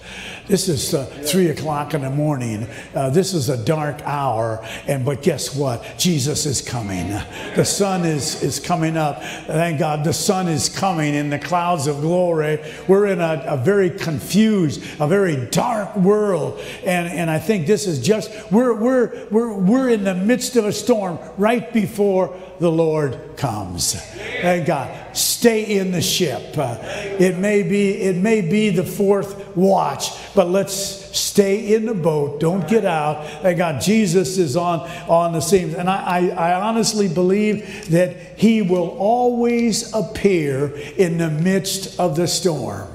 This 0.49 0.71
is 0.71 0.95
uh, 0.95 1.05
three 1.27 1.51
o'clock 1.51 1.93
in 1.93 2.01
the 2.01 2.11
morning. 2.11 2.67
Uh, 2.95 3.11
this 3.11 3.35
is 3.35 3.51
a 3.51 3.63
dark 3.67 4.01
hour. 4.05 4.65
And 4.87 5.05
but 5.05 5.21
guess 5.21 5.55
what? 5.55 5.85
Jesus 5.99 6.47
is 6.47 6.63
coming. 6.63 7.09
The 7.55 7.67
sun 7.67 8.07
is 8.07 8.43
is 8.43 8.59
coming 8.59 8.97
up. 8.97 9.23
Thank 9.23 9.79
God, 9.79 10.05
the 10.05 10.15
sun 10.15 10.49
is 10.49 10.71
coming 10.71 11.13
in 11.15 11.29
the 11.29 11.39
clouds 11.39 11.87
of 11.87 12.01
glory. 12.01 12.65
We're 12.89 13.09
in 13.09 13.21
a, 13.21 13.45
a 13.47 13.57
very 13.59 13.91
confused, 13.91 14.83
a 14.99 15.07
very 15.07 15.37
dark 15.51 15.95
world, 15.97 16.59
and 16.83 17.07
and 17.09 17.31
I 17.31 17.39
think 17.39 17.67
this 17.67 17.87
is 17.87 18.01
just 18.01 18.31
we're 18.51 18.73
we're 18.73 19.29
we're 19.31 19.53
we're 19.53 19.91
in 19.91 20.05
the 20.05 20.15
midst 20.15 20.57
of 20.57 20.65
a 20.65 20.73
storm 20.73 21.19
right 21.37 21.71
before 21.75 22.35
the 22.59 22.71
Lord 22.71 23.37
comes. 23.37 23.95
Thank 24.41 24.67
God. 24.67 25.17
Stay 25.17 25.79
in 25.79 25.93
the 25.93 26.03
ship. 26.03 26.57
Uh, 26.57 26.79
it 26.83 27.39
may 27.39 27.63
be 27.63 27.91
it 27.95 28.17
may 28.17 28.41
be 28.41 28.71
the 28.71 28.85
fourth 28.85 29.57
watch, 29.57 30.11
but 30.35 30.49
let's 30.49 30.73
stay 31.17 31.75
in 31.75 31.87
the 31.87 31.95
boat. 31.95 32.41
Don't 32.41 32.69
get 32.69 32.85
out. 32.85 33.27
Thank 33.43 33.59
God. 33.59 33.81
Jesus 33.81 34.39
is 34.39 34.57
on 34.57 34.81
on 35.09 35.33
the 35.33 35.41
scene, 35.41 35.75
and 35.75 35.89
I, 35.89 36.29
I, 36.37 36.51
I 36.51 36.61
honestly 36.61 37.09
believe 37.09 37.91
that 37.91 38.17
He 38.39 38.63
will 38.63 38.91
always 38.99 39.93
appear 39.95 40.77
in 40.97 41.19
the 41.19 41.31
midst 41.31 41.99
of 41.99 42.17
the 42.17 42.27
storm. 42.27 42.89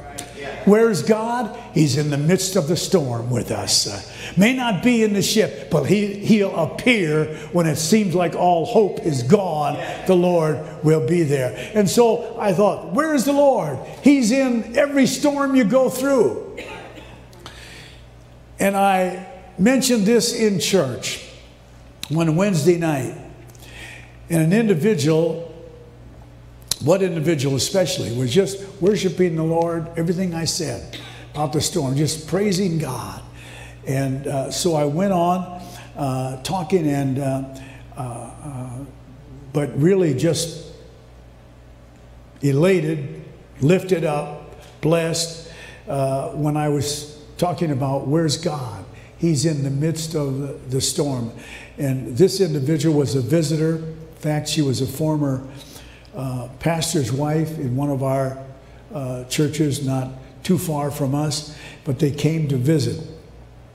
Where's 0.65 1.03
God? 1.03 1.59
He's 1.73 1.97
in 1.97 2.09
the 2.09 2.17
midst 2.17 2.55
of 2.55 2.67
the 2.67 2.77
storm 2.77 3.29
with 3.29 3.51
us. 3.51 3.87
Uh, 3.87 4.01
may 4.37 4.53
not 4.53 4.83
be 4.83 5.03
in 5.03 5.13
the 5.13 5.21
ship, 5.21 5.69
but 5.69 5.83
he, 5.83 6.13
He'll 6.13 6.55
appear 6.55 7.35
when 7.51 7.65
it 7.67 7.75
seems 7.75 8.15
like 8.15 8.35
all 8.35 8.65
hope 8.65 8.99
is 8.99 9.23
gone. 9.23 9.77
The 10.07 10.15
Lord 10.15 10.83
will 10.83 11.05
be 11.07 11.23
there. 11.23 11.71
And 11.73 11.89
so 11.89 12.37
I 12.39 12.53
thought, 12.53 12.93
where 12.93 13.13
is 13.13 13.25
the 13.25 13.33
Lord? 13.33 13.77
He's 14.03 14.31
in 14.31 14.77
every 14.77 15.07
storm 15.07 15.55
you 15.55 15.63
go 15.63 15.89
through. 15.89 16.57
And 18.59 18.77
I 18.77 19.27
mentioned 19.57 20.05
this 20.05 20.33
in 20.33 20.59
church 20.59 21.27
one 22.09 22.35
Wednesday 22.35 22.77
night. 22.77 23.17
And 24.29 24.41
an 24.41 24.53
individual, 24.53 25.52
what 26.83 27.01
individual 27.01 27.55
especially, 27.55 28.15
was 28.15 28.33
just 28.33 28.59
worshiping 28.81 29.35
the 29.35 29.43
Lord, 29.43 29.87
everything 29.97 30.33
I 30.33 30.45
said 30.45 30.97
about 31.33 31.53
the 31.53 31.61
storm, 31.61 31.95
just 31.95 32.27
praising 32.27 32.77
God. 32.77 33.21
And 33.87 34.27
uh, 34.27 34.51
so 34.51 34.75
I 34.75 34.85
went 34.85 35.13
on 35.13 35.61
uh, 35.95 36.41
talking 36.43 36.87
and, 36.87 37.19
uh, 37.19 37.43
uh, 37.95 38.01
uh 38.01 38.69
but 39.53 39.77
really 39.79 40.15
just 40.15 40.73
elated, 42.41 43.23
lifted 43.61 44.03
up, 44.03 44.55
blessed 44.81 45.51
uh, 45.87 46.29
when 46.29 46.57
I 46.57 46.69
was 46.69 47.23
talking 47.37 47.71
about 47.71 48.07
where's 48.07 48.37
God. 48.37 48.83
He's 49.17 49.45
in 49.45 49.63
the 49.63 49.69
midst 49.69 50.15
of 50.15 50.71
the 50.71 50.81
storm. 50.81 51.31
And 51.77 52.17
this 52.17 52.41
individual 52.41 52.97
was 52.97 53.15
a 53.15 53.21
visitor. 53.21 53.77
In 53.77 54.15
fact, 54.15 54.49
she 54.49 54.61
was 54.61 54.81
a 54.81 54.87
former 54.87 55.47
uh, 56.15 56.49
pastor's 56.59 57.11
wife 57.11 57.57
in 57.57 57.75
one 57.75 57.89
of 57.89 58.03
our 58.03 58.37
uh, 58.93 59.23
churches, 59.25 59.85
not 59.85 60.09
too 60.43 60.57
far 60.57 60.91
from 60.91 61.15
us, 61.15 61.57
but 61.83 61.99
they 61.99 62.11
came 62.11 62.47
to 62.49 62.57
visit. 62.57 63.05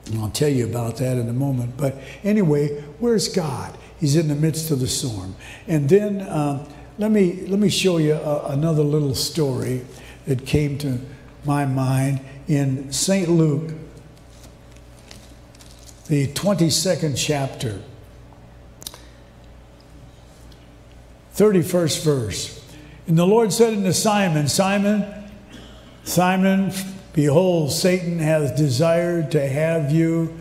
And 0.05 0.19
I'll 0.19 0.29
tell 0.29 0.49
you 0.49 0.65
about 0.65 0.97
that 0.97 1.17
in 1.17 1.29
a 1.29 1.33
moment. 1.33 1.77
But 1.77 1.95
anyway, 2.23 2.81
where's 2.99 3.27
God? 3.27 3.77
He's 3.99 4.15
in 4.15 4.27
the 4.27 4.35
midst 4.35 4.71
of 4.71 4.79
the 4.79 4.87
storm. 4.87 5.35
And 5.67 5.89
then 5.89 6.21
uh, 6.21 6.67
let, 6.97 7.11
me, 7.11 7.45
let 7.47 7.59
me 7.59 7.69
show 7.69 7.97
you 7.97 8.13
a, 8.13 8.47
another 8.47 8.83
little 8.83 9.13
story 9.13 9.85
that 10.25 10.45
came 10.45 10.77
to 10.79 10.99
my 11.45 11.65
mind 11.65 12.21
in 12.47 12.91
St. 12.91 13.29
Luke, 13.29 13.71
the 16.07 16.27
22nd 16.27 17.15
chapter, 17.15 17.81
31st 21.39 22.03
verse. 22.03 22.65
And 23.07 23.17
the 23.17 23.25
Lord 23.25 23.53
said 23.53 23.73
unto 23.73 23.93
Simon, 23.93 24.49
Simon, 24.49 25.05
Simon, 26.03 26.73
behold, 27.13 27.71
Satan 27.71 28.19
hath 28.19 28.57
desired 28.57 29.31
to 29.31 29.47
have 29.47 29.89
you 29.89 30.37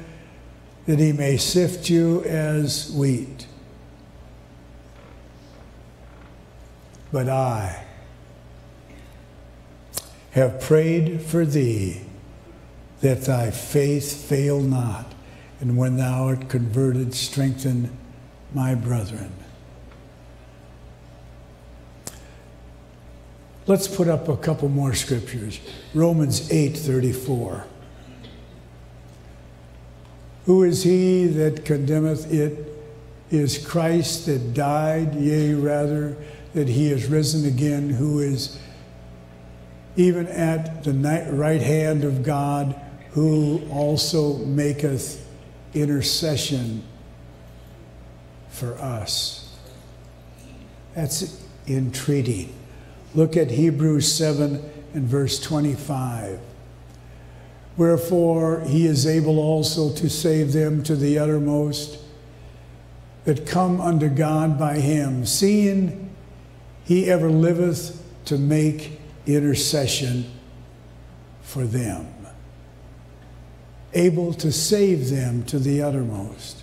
that 0.87 0.99
he 0.99 1.13
may 1.13 1.37
sift 1.37 1.89
you 1.89 2.25
as 2.25 2.91
wheat. 2.91 3.47
But 7.13 7.29
I 7.29 7.85
have 10.33 10.61
prayed 10.61 11.23
for 11.23 11.47
thee 11.47 12.03
that 13.03 13.23
thy 13.23 13.53
faith 13.53 14.29
fail 14.29 14.61
not, 14.61 15.15
and 15.61 15.77
when 15.77 15.97
thou 15.97 16.25
art 16.25 16.49
converted, 16.49 17.15
strengthen 17.15 17.97
my 18.53 18.75
brethren. 18.75 19.33
Let's 23.69 23.87
put 23.87 24.09
up 24.09 24.29
a 24.29 24.37
couple 24.37 24.71
more 24.71 24.95
scriptures. 24.95 25.61
Romans 25.93 26.51
8:34. 26.51 27.65
Who 30.47 30.63
is 30.63 30.83
he 30.85 31.27
that 31.27 31.67
condemneth 31.67 32.33
it? 32.33 32.65
Is 33.31 33.59
Christ 33.59 34.25
that 34.25 34.55
died, 34.55 35.15
yea, 35.15 35.53
rather, 35.53 36.17
that 36.55 36.67
he 36.67 36.91
is 36.91 37.05
risen 37.11 37.45
again, 37.45 37.91
who 37.91 38.21
is 38.21 38.59
even 39.97 40.27
at 40.29 40.85
the 40.85 40.93
right 41.31 41.61
hand 41.61 42.05
of 42.05 42.23
God, 42.23 42.75
who 43.11 43.61
also 43.71 44.39
maketh 44.39 45.27
intercession 45.75 46.83
for 48.49 48.79
us. 48.79 49.55
That's 50.95 51.43
entreaty. 51.67 52.55
Look 53.19 53.37
at 53.37 53.51
Hebrews 53.51 54.13
7 54.13 54.63
and 54.95 55.05
verse 55.05 55.41
25. 55.41 56.39
Wherefore 57.77 58.61
he 58.61 58.87
is 58.87 59.09
able 59.09 59.41
also 59.41 59.93
to 59.95 60.09
save 60.09 60.53
them 60.53 60.85
to 60.85 60.95
the 60.95 61.19
uttermost 61.19 61.99
that 63.25 63.45
come 63.45 63.81
unto 63.81 64.09
God 64.09 64.57
by 64.57 64.75
him, 64.79 65.27
seeing 65.27 66.15
he 66.85 67.11
ever 67.11 67.29
liveth 67.29 68.01
to 68.27 68.39
make 68.39 69.01
intercession 69.27 70.25
for 71.43 71.65
them, 71.65 72.07
able 73.95 74.33
to 74.35 74.53
save 74.53 75.11
them 75.11 75.43
to 75.47 75.59
the 75.59 75.83
uttermost. 75.83 76.63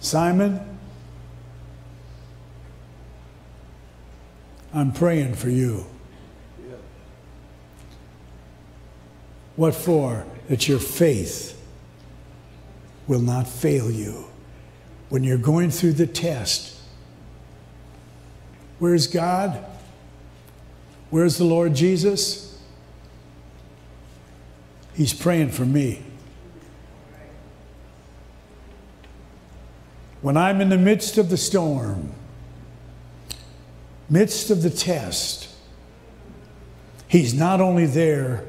Simon, 0.00 0.73
I'm 4.74 4.92
praying 4.92 5.34
for 5.34 5.48
you. 5.48 5.86
What 9.56 9.74
for? 9.74 10.26
That 10.48 10.68
your 10.68 10.80
faith 10.80 11.58
will 13.06 13.20
not 13.20 13.46
fail 13.46 13.90
you. 13.90 14.26
When 15.08 15.24
you're 15.24 15.38
going 15.38 15.70
through 15.70 15.92
the 15.92 16.06
test, 16.06 16.74
Where's 18.78 19.06
God? 19.06 19.64
Where's 21.10 21.38
the 21.38 21.44
Lord 21.44 21.74
Jesus? 21.74 22.60
He's 24.94 25.14
praying 25.14 25.50
for 25.50 25.64
me. 25.64 26.02
When 30.20 30.36
I'm 30.36 30.60
in 30.60 30.70
the 30.70 30.78
midst 30.78 31.18
of 31.18 31.30
the 31.30 31.36
storm, 31.36 32.12
midst 34.08 34.50
of 34.50 34.62
the 34.62 34.70
test, 34.70 35.54
He's 37.14 37.32
not 37.32 37.60
only 37.60 37.86
there. 37.86 38.44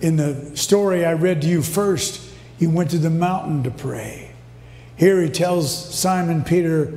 In 0.00 0.14
the 0.14 0.56
story 0.56 1.04
I 1.04 1.14
read 1.14 1.42
to 1.42 1.48
you 1.48 1.62
first, 1.62 2.22
he 2.58 2.68
went 2.68 2.92
to 2.92 2.98
the 2.98 3.10
mountain 3.10 3.64
to 3.64 3.72
pray. 3.72 4.30
Here 4.96 5.20
he 5.20 5.28
tells 5.28 5.92
Simon 5.92 6.44
Peter, 6.44 6.96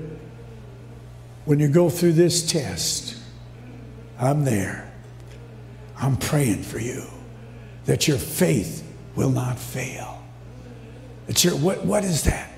when 1.45 1.59
you 1.59 1.69
go 1.69 1.89
through 1.89 2.13
this 2.13 2.45
test, 2.45 3.17
I'm 4.19 4.45
there. 4.45 4.93
I'm 5.97 6.17
praying 6.17 6.61
for 6.61 6.77
you 6.77 7.03
that 7.85 8.07
your 8.07 8.19
faith 8.19 8.87
will 9.15 9.31
not 9.31 9.57
fail. 9.57 10.23
That 11.25 11.43
your, 11.43 11.55
what, 11.55 11.83
what 11.83 12.03
is 12.03 12.25
that? 12.25 12.51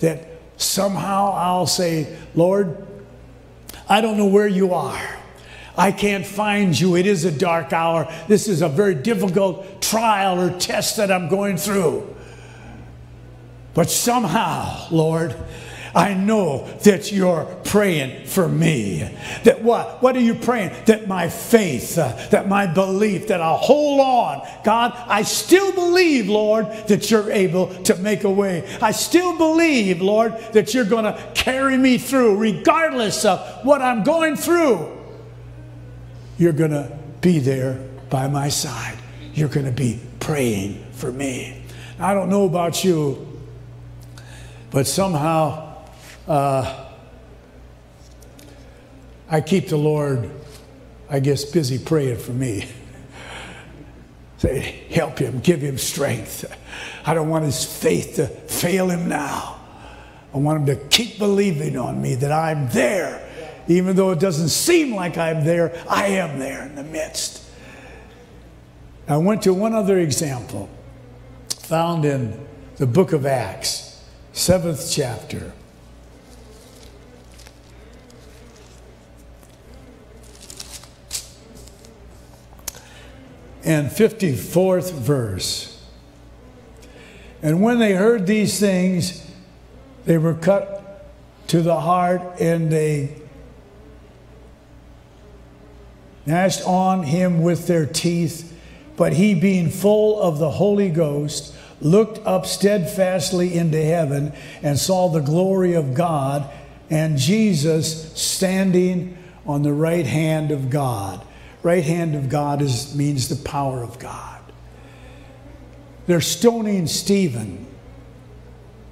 That 0.00 0.28
somehow 0.58 1.32
I'll 1.32 1.66
say, 1.66 2.14
Lord, 2.34 2.86
I 3.88 4.00
don't 4.00 4.16
know 4.16 4.26
where 4.26 4.48
you 4.48 4.74
are. 4.74 5.18
I 5.76 5.90
can't 5.90 6.24
find 6.24 6.78
you. 6.78 6.96
It 6.96 7.06
is 7.06 7.24
a 7.24 7.32
dark 7.32 7.72
hour. 7.72 8.10
This 8.28 8.48
is 8.48 8.62
a 8.62 8.68
very 8.68 8.94
difficult 8.94 9.82
trial 9.82 10.40
or 10.40 10.58
test 10.58 10.96
that 10.98 11.10
I'm 11.10 11.28
going 11.28 11.56
through. 11.56 12.14
But 13.74 13.90
somehow, 13.90 14.86
Lord, 14.90 15.34
I 15.94 16.14
know 16.14 16.66
that 16.82 17.12
you're 17.12 17.44
praying 17.64 18.26
for 18.26 18.48
me. 18.48 19.08
That 19.44 19.62
what? 19.62 20.02
What 20.02 20.16
are 20.16 20.20
you 20.20 20.34
praying? 20.34 20.72
That 20.86 21.06
my 21.06 21.28
faith, 21.28 21.96
uh, 21.96 22.14
that 22.30 22.48
my 22.48 22.66
belief, 22.66 23.28
that 23.28 23.40
I'll 23.40 23.56
hold 23.56 24.00
on. 24.00 24.48
God, 24.64 24.92
I 25.06 25.22
still 25.22 25.72
believe, 25.72 26.28
Lord, 26.28 26.66
that 26.88 27.10
you're 27.10 27.30
able 27.30 27.68
to 27.84 27.94
make 27.96 28.24
a 28.24 28.30
way. 28.30 28.66
I 28.82 28.90
still 28.90 29.38
believe, 29.38 30.02
Lord, 30.02 30.36
that 30.52 30.74
you're 30.74 30.84
going 30.84 31.04
to 31.04 31.32
carry 31.34 31.76
me 31.76 31.98
through, 31.98 32.38
regardless 32.38 33.24
of 33.24 33.64
what 33.64 33.80
I'm 33.80 34.02
going 34.02 34.34
through. 34.34 34.90
You're 36.38 36.52
going 36.52 36.72
to 36.72 36.98
be 37.20 37.38
there 37.38 37.74
by 38.10 38.26
my 38.26 38.48
side. 38.48 38.98
You're 39.32 39.48
going 39.48 39.66
to 39.66 39.72
be 39.72 40.00
praying 40.18 40.84
for 40.92 41.12
me. 41.12 41.62
I 42.00 42.14
don't 42.14 42.28
know 42.28 42.44
about 42.44 42.82
you, 42.82 43.40
but 44.70 44.88
somehow 44.88 45.73
uh, 46.26 46.90
I 49.28 49.40
keep 49.40 49.68
the 49.68 49.76
Lord, 49.76 50.30
I 51.08 51.20
guess, 51.20 51.44
busy 51.44 51.78
praying 51.78 52.18
for 52.18 52.32
me. 52.32 52.68
Say, 54.38 54.84
help 54.90 55.18
him, 55.18 55.40
give 55.40 55.60
him 55.60 55.78
strength. 55.78 56.44
I 57.06 57.14
don't 57.14 57.28
want 57.28 57.44
his 57.44 57.64
faith 57.64 58.16
to 58.16 58.26
fail 58.26 58.90
him 58.90 59.08
now. 59.08 59.60
I 60.34 60.38
want 60.38 60.60
him 60.60 60.76
to 60.76 60.84
keep 60.88 61.18
believing 61.18 61.78
on 61.78 62.02
me 62.02 62.16
that 62.16 62.32
I'm 62.32 62.68
there. 62.70 63.20
Even 63.68 63.96
though 63.96 64.10
it 64.10 64.20
doesn't 64.20 64.50
seem 64.50 64.94
like 64.94 65.16
I'm 65.16 65.44
there, 65.44 65.80
I 65.88 66.08
am 66.08 66.38
there 66.38 66.66
in 66.66 66.74
the 66.74 66.82
midst. 66.84 67.42
I 69.08 69.16
went 69.16 69.42
to 69.42 69.54
one 69.54 69.74
other 69.74 69.98
example 69.98 70.68
found 71.48 72.04
in 72.04 72.46
the 72.76 72.86
book 72.86 73.12
of 73.12 73.24
Acts, 73.24 74.02
seventh 74.32 74.90
chapter. 74.90 75.52
And 83.64 83.88
54th 83.88 84.92
verse. 84.92 85.82
And 87.42 87.62
when 87.62 87.78
they 87.78 87.92
heard 87.92 88.26
these 88.26 88.58
things, 88.58 89.30
they 90.04 90.18
were 90.18 90.34
cut 90.34 91.10
to 91.48 91.62
the 91.62 91.80
heart 91.80 92.40
and 92.40 92.70
they 92.70 93.16
gnashed 96.26 96.66
on 96.66 97.02
him 97.02 97.42
with 97.42 97.66
their 97.66 97.86
teeth. 97.86 98.50
But 98.96 99.14
he, 99.14 99.34
being 99.34 99.70
full 99.70 100.20
of 100.20 100.38
the 100.38 100.52
Holy 100.52 100.88
Ghost, 100.88 101.54
looked 101.80 102.24
up 102.26 102.46
steadfastly 102.46 103.54
into 103.54 103.82
heaven 103.82 104.32
and 104.62 104.78
saw 104.78 105.08
the 105.08 105.20
glory 105.20 105.74
of 105.74 105.94
God 105.94 106.48
and 106.90 107.18
Jesus 107.18 108.12
standing 108.18 109.18
on 109.46 109.62
the 109.62 109.72
right 109.72 110.06
hand 110.06 110.50
of 110.50 110.70
God. 110.70 111.24
Right 111.64 111.82
hand 111.82 112.14
of 112.14 112.28
God 112.28 112.60
is, 112.60 112.94
means 112.94 113.30
the 113.30 113.36
power 113.36 113.82
of 113.82 113.98
God. 113.98 114.40
They're 116.06 116.20
stoning 116.20 116.86
Stephen 116.86 117.66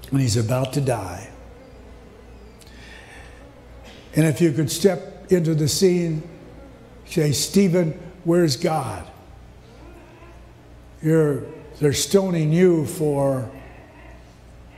when 0.09 0.23
he's 0.23 0.39
about 0.39 0.73
to 0.73 0.81
die. 0.81 1.29
And 4.17 4.27
if 4.27 4.41
you 4.41 4.53
could 4.53 4.71
step 4.71 5.31
into 5.31 5.55
the 5.55 5.69
scene, 5.69 6.23
say, 7.05 7.33
Stephen, 7.33 7.93
where's 8.25 8.57
God? 8.57 9.07
You're, 11.03 11.45
they're 11.79 11.93
stoning 11.93 12.55
you 12.55 12.87
for 12.87 13.51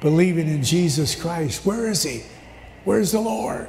believing 0.01 0.49
in 0.49 0.65
Jesus 0.65 1.15
Christ. 1.15 1.65
Where 1.65 1.89
is 1.89 2.03
he? 2.03 2.25
Where's 2.85 3.13
the 3.13 3.21
Lord? 3.21 3.69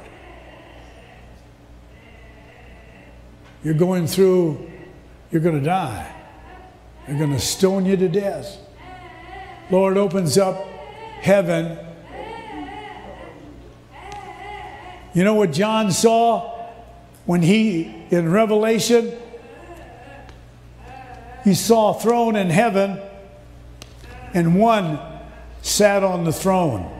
You're 3.64 3.74
going 3.74 4.06
through, 4.06 4.70
you're 5.30 5.42
going 5.42 5.58
to 5.58 5.64
die. 5.64 6.12
They're 7.06 7.18
going 7.18 7.32
to 7.32 7.40
stone 7.40 7.86
you 7.86 7.96
to 7.96 8.08
death. 8.08 8.58
Lord 9.70 9.96
opens 9.96 10.38
up 10.38 10.64
heaven. 11.20 11.78
You 15.14 15.24
know 15.24 15.34
what 15.34 15.52
John 15.52 15.90
saw 15.92 16.68
when 17.24 17.42
he, 17.42 18.06
in 18.10 18.30
Revelation, 18.30 19.12
he 21.44 21.54
saw 21.54 21.96
a 21.96 22.00
throne 22.00 22.36
in 22.36 22.50
heaven 22.50 23.00
and 24.34 24.58
one 24.58 24.98
sat 25.62 26.04
on 26.04 26.24
the 26.24 26.32
throne. 26.32 26.92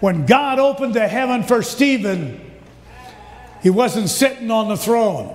When 0.00 0.26
God 0.26 0.58
opened 0.58 0.94
the 0.94 1.08
heaven 1.08 1.42
for 1.42 1.62
Stephen, 1.62 2.47
he 3.62 3.70
wasn't 3.70 4.08
sitting 4.08 4.50
on 4.50 4.68
the 4.68 4.76
throne. 4.76 5.34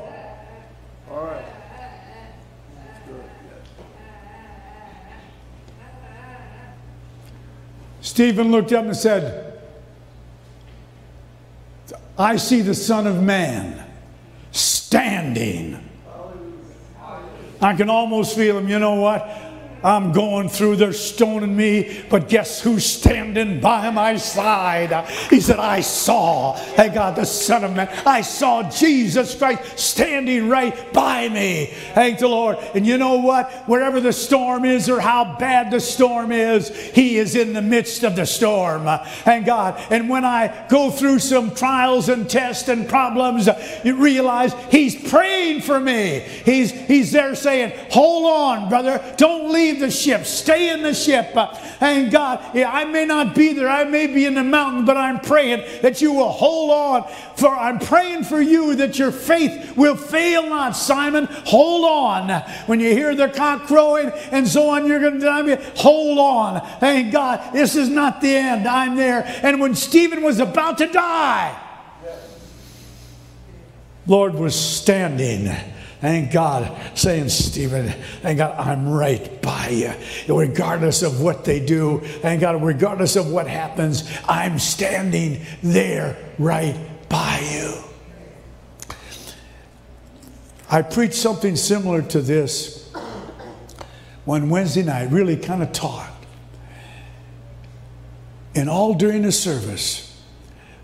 Stephen 8.02 8.52
looked 8.52 8.72
up 8.74 8.86
and 8.86 8.96
said, 8.96 9.60
I 12.18 12.36
see 12.36 12.62
the 12.62 12.76
Son 12.76 13.08
of 13.08 13.24
Man 13.24 13.84
standing. 14.52 15.80
I 17.62 17.74
can 17.76 17.90
almost 17.90 18.36
feel 18.36 18.58
him. 18.58 18.68
You 18.68 18.78
know 18.78 18.96
what? 18.96 19.43
I'm 19.84 20.12
going 20.12 20.50
through, 20.50 20.78
they're 20.78 20.94
stoning 20.94 21.56
me, 21.56 22.04
but 22.10 22.30
guess 22.30 22.62
who's 22.62 22.86
standing 22.86 23.60
by 23.60 23.90
my 23.90 24.18
side? 24.18 25.08
He 25.30 25.42
said, 25.42 25.60
I 25.60 25.82
saw, 25.82 26.56
hey 26.76 26.90
God, 26.90 27.16
the 27.16 27.26
Son 27.26 27.64
of 27.64 27.76
Man, 27.76 27.90
I 28.06 28.22
saw 28.22 28.70
Jesus 28.70 29.36
Christ 29.36 29.78
standing 29.78 30.48
right 30.50 30.94
by 30.94 31.28
me. 31.30 31.74
Thank 31.94 32.20
the 32.20 32.28
Lord. 32.28 32.58
And 32.74 32.86
you 32.86 32.98
know 32.98 33.20
what? 33.20 33.52
Wherever 33.68 34.00
the 34.00 34.14
storm 34.14 34.66
is 34.66 34.90
or 34.90 35.00
how 35.00 35.38
bad 35.38 35.72
the 35.72 35.80
storm 35.80 36.32
is, 36.32 36.70
He 36.70 37.18
is 37.18 37.36
in 37.36 37.54
the 37.54 37.62
midst 37.62 38.04
of 38.04 38.16
the 38.16 38.26
storm. 38.26 38.88
Thank 39.24 39.46
God. 39.46 39.82
And 39.90 40.10
when 40.10 40.26
I 40.26 40.68
go 40.70 40.92
through 40.92 41.20
some 41.20 41.54
trials 41.54 42.10
and 42.10 42.30
tests 42.30 42.70
and 42.70 42.88
problems, 42.88 43.50
you 43.84 43.96
realize 43.96 44.54
He's 44.70 45.10
praying 45.10 45.62
for 45.62 45.80
me. 45.80 46.20
He's, 46.46 46.72
he's 46.72 47.12
there 47.12 47.36
saying, 47.36 47.74
Hold 47.92 48.26
on, 48.26 48.70
brother, 48.70 49.04
don't 49.18 49.52
leave 49.52 49.73
leave 49.74 49.82
the 49.82 49.92
ship. 49.92 50.26
Stay 50.26 50.72
in 50.72 50.84
the 50.84 50.94
ship. 50.94 51.36
Uh, 51.36 51.54
and 51.80 52.12
God, 52.12 52.44
yeah, 52.54 52.72
I 52.72 52.86
may 52.86 53.06
not 53.06 53.36
be 53.36 53.54
there. 53.54 53.70
I 53.70 53.84
may 53.84 54.08
be 54.08 54.26
in 54.26 54.36
the 54.36 54.44
mountain, 54.44 54.86
but 54.86 54.98
I'm 54.98 55.20
praying 55.20 55.64
that 55.82 56.02
you 56.02 56.14
will 56.14 56.30
hold 56.30 56.72
on. 56.72 57.14
For 57.36 57.50
I'm 57.50 57.80
praying 57.80 58.24
for 58.26 58.42
you 58.42 58.76
that 58.76 58.98
your 59.00 59.12
faith 59.12 59.76
will 59.76 59.96
fail 59.96 60.50
not, 60.50 60.76
Simon. 60.76 61.26
Hold 61.46 61.86
on. 61.86 62.30
When 62.68 62.80
you 62.80 62.92
hear 62.92 63.16
the 63.16 63.28
cock 63.28 63.68
crowing 63.68 64.12
and 64.32 64.48
so 64.48 64.70
on, 64.70 64.88
you're 64.88 65.00
going 65.00 65.20
to 65.20 65.26
die. 65.26 65.56
Hold 65.78 66.20
on. 66.20 66.80
Thank 66.80 67.12
God, 67.12 67.54
this 67.54 67.76
is 67.76 67.90
not 67.90 68.22
the 68.22 68.36
end. 68.36 68.68
I'm 68.68 68.96
there. 68.96 69.24
And 69.44 69.60
when 69.60 69.76
Stephen 69.76 70.22
was 70.22 70.40
about 70.40 70.78
to 70.80 70.88
die, 70.88 71.60
Lord 74.06 74.36
was 74.36 74.54
standing 74.54 75.50
Thank 76.04 76.34
God, 76.34 76.78
saying, 76.96 77.30
Stephen, 77.30 77.88
thank 78.22 78.40
God 78.40 78.60
I'm 78.60 78.90
right 78.90 79.42
by 79.42 79.70
you. 79.70 79.94
Regardless 80.28 81.02
of 81.02 81.22
what 81.22 81.46
they 81.46 81.66
do, 81.66 82.02
thank 82.02 82.42
God, 82.42 82.62
regardless 82.62 83.16
of 83.16 83.32
what 83.32 83.48
happens, 83.48 84.04
I'm 84.28 84.60
standing 84.60 85.46
there 85.64 86.18
right 86.38 86.78
by 87.08 87.40
you. 87.50 87.76
I 90.70 90.82
preached 90.82 91.14
something 91.14 91.56
similar 91.56 92.02
to 92.02 92.20
this 92.20 92.92
one 94.26 94.50
Wednesday 94.50 94.84
night, 94.84 95.10
really 95.10 95.38
kind 95.38 95.64
of 95.64 95.72
taught. 95.72 96.12
And 98.56 98.70
all 98.70 98.94
during 98.94 99.22
the 99.22 99.32
service, 99.32 100.22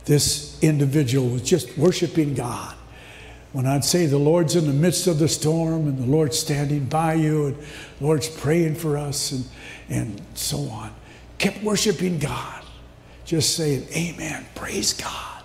this 0.06 0.58
individual 0.64 1.28
was 1.28 1.42
just 1.42 1.78
worshiping 1.78 2.36
God 2.36 2.78
when 3.52 3.66
I'd 3.66 3.84
say 3.84 4.06
the 4.06 4.18
Lord's 4.18 4.56
in 4.56 4.68
the 4.68 4.74
midst 4.74 5.08
of 5.08 5.18
the 5.18 5.28
storm 5.28 5.88
and 5.88 5.98
the 5.98 6.06
Lord's 6.06 6.38
standing 6.38 6.86
by 6.86 7.16
you 7.16 7.48
and 7.48 7.58
the 7.58 8.06
Lord's 8.06 8.30
praying 8.30 8.76
for 8.76 8.98
us 8.98 9.32
and, 9.32 9.46
and 9.90 10.22
so 10.36 10.60
on, 10.70 10.94
kept 11.40 11.64
worshiping 11.64 12.20
God, 12.20 12.64
just 13.26 13.56
saying, 13.56 13.88
Amen, 13.96 14.46
praise 14.54 14.94
God. 14.94 15.44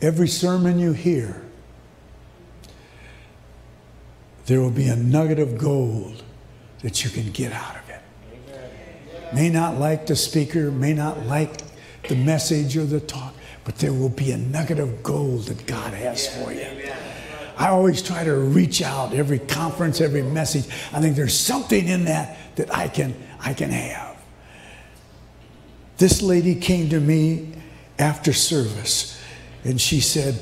Every 0.00 0.28
sermon 0.28 0.78
you 0.78 0.92
hear, 0.92 1.44
there 4.46 4.62
will 4.62 4.70
be 4.70 4.88
a 4.88 4.96
nugget 4.96 5.38
of 5.38 5.58
gold 5.58 6.22
that 6.80 7.04
you 7.04 7.10
can 7.10 7.30
get 7.30 7.52
out 7.52 7.76
of 7.76 7.90
it. 7.90 8.00
May 9.34 9.50
not 9.50 9.78
like 9.78 10.06
the 10.06 10.16
speaker, 10.16 10.70
may 10.70 10.94
not 10.94 11.26
like 11.26 11.69
the 12.08 12.16
message 12.16 12.76
or 12.76 12.84
the 12.84 13.00
talk, 13.00 13.34
but 13.64 13.76
there 13.76 13.92
will 13.92 14.08
be 14.08 14.32
a 14.32 14.36
nugget 14.38 14.78
of 14.78 15.02
gold 15.02 15.44
that 15.44 15.66
God 15.66 15.92
has 15.94 16.26
for 16.26 16.52
you. 16.52 16.66
I 17.56 17.68
always 17.68 18.00
try 18.00 18.24
to 18.24 18.34
reach 18.34 18.80
out 18.80 19.12
every 19.12 19.38
conference, 19.38 20.00
every 20.00 20.22
message. 20.22 20.66
I 20.92 21.00
think 21.00 21.14
there's 21.14 21.38
something 21.38 21.86
in 21.86 22.06
that 22.06 22.38
that 22.56 22.74
I 22.74 22.88
can 22.88 23.14
I 23.38 23.52
can 23.52 23.70
have. 23.70 24.16
This 25.98 26.22
lady 26.22 26.54
came 26.54 26.88
to 26.88 26.98
me 26.98 27.52
after 27.98 28.32
service 28.32 29.20
and 29.64 29.78
she 29.78 30.00
said, 30.00 30.40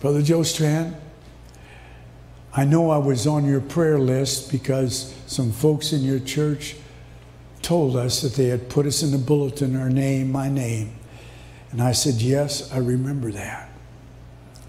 Brother 0.00 0.22
Joe 0.22 0.42
Strand, 0.42 0.96
I 2.54 2.64
know 2.64 2.90
I 2.90 2.96
was 2.96 3.26
on 3.26 3.44
your 3.44 3.60
prayer 3.60 3.98
list 3.98 4.50
because 4.50 5.14
some 5.26 5.52
folks 5.52 5.92
in 5.92 6.02
your 6.02 6.20
church 6.20 6.76
told 7.68 7.96
us 7.96 8.22
that 8.22 8.32
they 8.32 8.46
had 8.46 8.70
put 8.70 8.86
us 8.86 9.02
in 9.02 9.10
the 9.10 9.18
bulletin, 9.18 9.76
our 9.76 9.90
name, 9.90 10.32
my 10.32 10.48
name. 10.48 10.90
And 11.70 11.82
I 11.82 11.92
said, 11.92 12.14
Yes, 12.14 12.72
I 12.72 12.78
remember 12.78 13.30
that. 13.32 13.68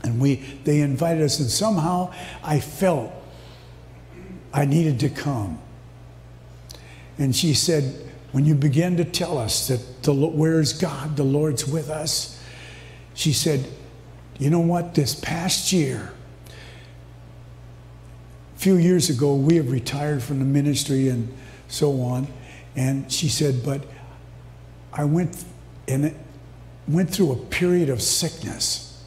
And 0.04 0.20
we, 0.20 0.36
they 0.66 0.82
invited 0.82 1.24
us, 1.24 1.40
and 1.40 1.50
somehow 1.50 2.12
I 2.44 2.60
felt 2.60 3.14
I 4.52 4.66
needed 4.66 5.00
to 5.00 5.10
come. 5.10 5.60
And 7.18 7.34
she 7.34 7.54
said, 7.54 7.86
When 8.34 8.44
you 8.44 8.54
begin 8.54 8.98
to 8.98 9.06
tell 9.06 9.38
us 9.38 9.70
that 9.70 10.04
the, 10.04 10.14
where's 10.14 10.74
God, 10.74 11.16
the 11.16 11.24
Lord's 11.24 11.66
with 11.66 11.90
us, 11.90 12.44
she 13.14 13.32
said, 13.32 13.66
You 14.40 14.50
know 14.50 14.60
what? 14.60 14.94
This 14.96 15.16
past 15.16 15.72
year, 15.72 16.12
a 18.58 18.60
few 18.60 18.76
years 18.76 19.10
ago, 19.10 19.36
we 19.36 19.56
have 19.56 19.72
retired 19.72 20.22
from 20.22 20.40
the 20.40 20.46
ministry 20.46 21.08
and 21.08 21.34
so 21.70 22.02
on. 22.02 22.28
And 22.80 23.12
she 23.12 23.28
said, 23.28 23.62
But 23.66 23.84
I 24.94 25.04
went 25.04 25.44
and 25.90 26.16
went 26.88 27.10
through 27.10 27.34
a 27.34 27.36
period 27.36 27.90
of 27.90 28.02
sickness. 28.02 29.04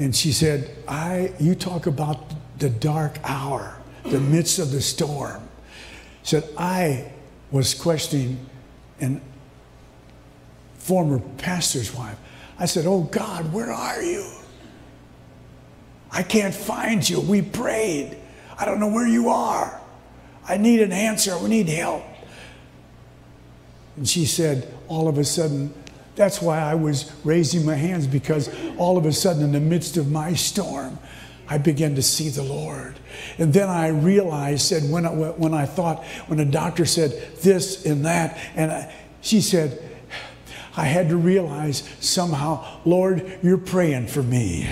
And 0.00 0.14
she 0.16 0.32
said, 0.32 0.68
I 0.88 1.32
you 1.38 1.54
talk 1.54 1.86
about 1.86 2.34
the 2.58 2.70
dark 2.70 3.20
hour, 3.22 3.76
the 4.02 4.18
midst 4.18 4.58
of 4.58 4.72
the 4.72 4.80
storm. 4.80 5.48
Said, 6.24 6.42
I 6.58 7.12
was 7.52 7.72
questioning 7.72 8.44
an 8.98 9.20
former 10.78 11.20
pastor's 11.38 11.94
wife. 11.94 12.18
I 12.58 12.66
said, 12.66 12.84
Oh 12.84 13.02
God, 13.02 13.52
where 13.52 13.70
are 13.70 14.02
you? 14.02 14.28
I 16.10 16.24
can't 16.24 16.54
find 16.54 17.08
you. 17.08 17.20
We 17.20 17.42
prayed. 17.42 18.16
I 18.58 18.64
don't 18.64 18.80
know 18.80 18.88
where 18.90 19.06
you 19.06 19.28
are. 19.28 19.80
I 20.48 20.56
need 20.56 20.80
an 20.80 20.90
answer. 20.90 21.38
We 21.38 21.48
need 21.48 21.68
help. 21.68 22.02
And 23.96 24.08
she 24.08 24.26
said, 24.26 24.72
all 24.88 25.08
of 25.08 25.18
a 25.18 25.24
sudden, 25.24 25.72
that's 26.16 26.40
why 26.40 26.58
I 26.60 26.74
was 26.74 27.12
raising 27.24 27.64
my 27.64 27.74
hands 27.74 28.06
because 28.06 28.48
all 28.76 28.96
of 28.96 29.06
a 29.06 29.12
sudden, 29.12 29.42
in 29.42 29.52
the 29.52 29.60
midst 29.60 29.96
of 29.96 30.10
my 30.10 30.34
storm, 30.34 30.98
I 31.48 31.58
began 31.58 31.94
to 31.96 32.02
see 32.02 32.28
the 32.28 32.42
Lord. 32.42 32.96
And 33.38 33.52
then 33.52 33.68
I 33.68 33.88
realized, 33.88 34.62
said, 34.62 34.90
when 34.90 35.04
I, 35.04 35.10
when 35.10 35.54
I 35.54 35.66
thought, 35.66 36.04
when 36.26 36.38
the 36.38 36.44
doctor 36.44 36.86
said 36.86 37.10
this 37.42 37.84
and 37.84 38.04
that, 38.06 38.38
and 38.54 38.70
I, 38.70 38.94
she 39.20 39.40
said, 39.40 39.82
I 40.76 40.84
had 40.84 41.08
to 41.10 41.16
realize 41.16 41.88
somehow, 42.00 42.80
Lord, 42.84 43.38
you're 43.42 43.58
praying 43.58 44.08
for 44.08 44.22
me. 44.22 44.68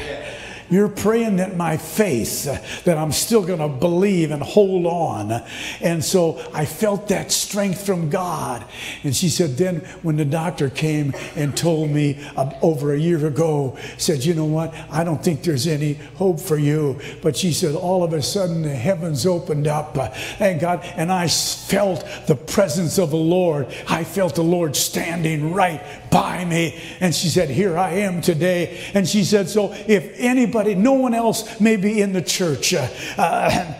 You're 0.72 0.88
praying 0.88 1.36
that 1.36 1.54
my 1.54 1.76
faith, 1.76 2.44
that 2.84 2.96
I'm 2.96 3.12
still 3.12 3.44
going 3.44 3.58
to 3.58 3.68
believe 3.68 4.30
and 4.30 4.42
hold 4.42 4.86
on. 4.86 5.42
And 5.82 6.02
so 6.02 6.42
I 6.54 6.64
felt 6.64 7.08
that 7.08 7.30
strength 7.30 7.84
from 7.84 8.08
God. 8.08 8.64
And 9.02 9.14
she 9.14 9.28
said, 9.28 9.58
then 9.58 9.80
when 10.00 10.16
the 10.16 10.24
doctor 10.24 10.70
came 10.70 11.12
and 11.36 11.54
told 11.54 11.90
me 11.90 12.26
uh, 12.36 12.54
over 12.62 12.94
a 12.94 12.98
year 12.98 13.26
ago, 13.26 13.76
said, 13.98 14.24
you 14.24 14.32
know 14.32 14.46
what? 14.46 14.74
I 14.90 15.04
don't 15.04 15.22
think 15.22 15.42
there's 15.42 15.66
any 15.66 15.92
hope 16.16 16.40
for 16.40 16.56
you. 16.56 16.98
But 17.20 17.36
she 17.36 17.52
said, 17.52 17.74
all 17.74 18.02
of 18.02 18.14
a 18.14 18.22
sudden 18.22 18.62
the 18.62 18.74
heavens 18.74 19.26
opened 19.26 19.66
up. 19.66 19.98
Uh, 19.98 20.08
and 20.38 20.58
God, 20.58 20.80
and 20.96 21.12
I 21.12 21.28
felt 21.28 22.02
the 22.26 22.34
presence 22.34 22.98
of 22.98 23.10
the 23.10 23.16
Lord. 23.16 23.66
I 23.90 24.04
felt 24.04 24.36
the 24.36 24.42
Lord 24.42 24.74
standing 24.74 25.52
right 25.52 25.82
by 26.12 26.44
me. 26.44 26.78
And 27.00 27.14
she 27.14 27.28
said, 27.28 27.50
here 27.50 27.76
I 27.78 27.94
am 27.94 28.20
today. 28.20 28.78
And 28.94 29.08
she 29.08 29.24
said, 29.24 29.48
so 29.48 29.72
if 29.72 30.12
anybody 30.18 30.74
no 30.74 30.92
one 30.92 31.14
else 31.14 31.58
may 31.60 31.76
be 31.76 32.00
in 32.00 32.12
the 32.12 32.22
church. 32.22 32.74
Uh, 32.74 32.88
uh, 33.16 33.74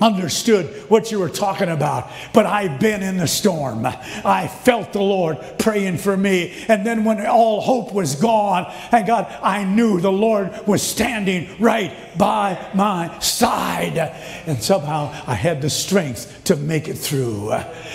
understood 0.00 0.66
what 0.88 1.10
you 1.10 1.18
were 1.18 1.28
talking 1.28 1.68
about, 1.68 2.10
but 2.32 2.46
I've 2.46 2.80
been 2.80 3.02
in 3.02 3.16
the 3.16 3.26
storm. 3.26 3.84
I 3.86 4.48
felt 4.48 4.92
the 4.92 5.02
Lord 5.02 5.38
praying 5.58 5.98
for 5.98 6.16
me. 6.16 6.64
And 6.68 6.86
then 6.86 7.04
when 7.04 7.24
all 7.26 7.60
hope 7.60 7.92
was 7.92 8.14
gone, 8.14 8.72
and 8.92 9.06
God, 9.06 9.26
I 9.42 9.64
knew 9.64 10.00
the 10.00 10.12
Lord 10.12 10.66
was 10.66 10.82
standing 10.82 11.48
right 11.60 11.92
by 12.18 12.70
my 12.74 13.18
side. 13.20 13.98
And 14.46 14.62
somehow 14.62 15.12
I 15.26 15.34
had 15.34 15.62
the 15.62 15.70
strength 15.70 16.44
to 16.44 16.56
make 16.56 16.88
it 16.88 16.94
through. 16.94 17.50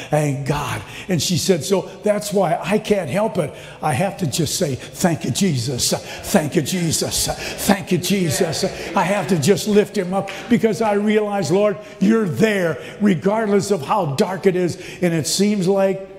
Thank 0.10 0.48
God. 0.48 0.82
And 1.10 1.22
she 1.22 1.38
said, 1.38 1.64
So 1.64 1.82
that's 2.04 2.32
why 2.32 2.60
I 2.62 2.80
can't 2.80 3.10
help 3.10 3.38
it. 3.38 3.54
I 3.82 3.94
have 3.94 4.18
to 4.18 4.28
just 4.28 4.58
say, 4.58 4.76
Thank 4.76 5.26
you, 5.26 5.32
Jesus. 5.32 5.92
Thank 6.32 6.56
you, 6.56 6.62
Jesus. 6.62 7.28
Thank 7.68 7.92
you, 7.92 7.98
Jesus. 7.98 8.64
I 8.96 9.04
have 9.04 9.28
to 9.30 9.40
just 9.40 9.68
lift 9.68 9.98
him 9.98 10.14
up 10.14 10.30
because 10.50 10.82
I 10.82 10.94
realize, 10.94 11.52
Lord, 11.52 11.78
you're 12.00 12.28
there 12.28 12.78
regardless 13.02 13.72
of 13.72 13.82
how 13.82 14.16
dark 14.16 14.46
it 14.46 14.56
is. 14.56 14.76
And 15.02 15.14
it 15.14 15.28
seems 15.28 15.68
like 15.68 16.10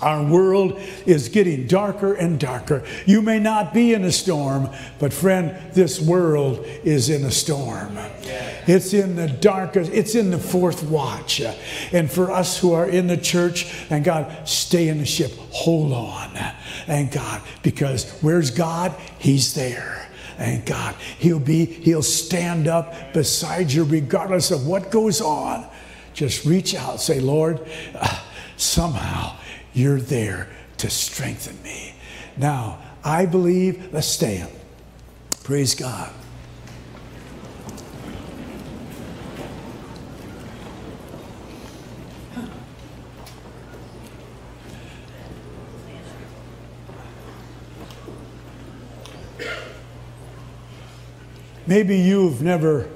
our 0.00 0.22
world 0.22 0.78
is 1.06 1.30
getting 1.30 1.66
darker 1.66 2.12
and 2.12 2.38
darker. 2.38 2.84
You 3.06 3.22
may 3.22 3.38
not 3.38 3.72
be 3.72 3.94
in 3.94 4.04
a 4.04 4.12
storm, 4.12 4.68
but 4.98 5.12
friend, 5.12 5.56
this 5.72 5.98
world 6.00 6.64
is 6.84 7.08
in 7.08 7.24
a 7.24 7.30
storm. 7.30 7.96
It's 8.66 8.92
in 8.92 9.16
the 9.16 9.28
darkest, 9.28 9.90
it's 9.92 10.14
in 10.14 10.30
the 10.30 10.38
fourth 10.38 10.82
watch. 10.82 11.40
And 11.92 12.10
for 12.10 12.30
us 12.30 12.58
who 12.58 12.72
are 12.74 12.86
in 12.86 13.06
the 13.06 13.16
church, 13.16 13.72
and 13.88 14.04
God, 14.04 14.46
stay 14.46 14.88
in 14.88 14.98
the 14.98 15.06
ship, 15.06 15.32
hold 15.50 15.92
on. 15.92 16.36
And 16.86 17.10
God, 17.10 17.40
because 17.62 18.18
where's 18.20 18.50
God? 18.50 18.94
He's 19.18 19.54
there. 19.54 20.05
And 20.38 20.64
God, 20.66 20.94
He'll 21.18 21.40
be, 21.40 21.64
He'll 21.64 22.02
stand 22.02 22.68
up 22.68 23.12
beside 23.12 23.72
you 23.72 23.84
regardless 23.84 24.50
of 24.50 24.66
what 24.66 24.90
goes 24.90 25.20
on. 25.20 25.66
Just 26.12 26.44
reach 26.44 26.74
out, 26.74 27.00
say, 27.00 27.20
Lord, 27.20 27.66
uh, 27.94 28.22
somehow 28.56 29.36
you're 29.72 30.00
there 30.00 30.48
to 30.78 30.90
strengthen 30.90 31.62
me. 31.62 31.94
Now, 32.36 32.78
I 33.04 33.26
believe, 33.26 33.92
let's 33.92 34.06
stand. 34.06 34.50
Praise 35.44 35.74
God. 35.74 36.12
Maybe 51.66 51.96
you've 51.98 52.42
never 52.42 52.88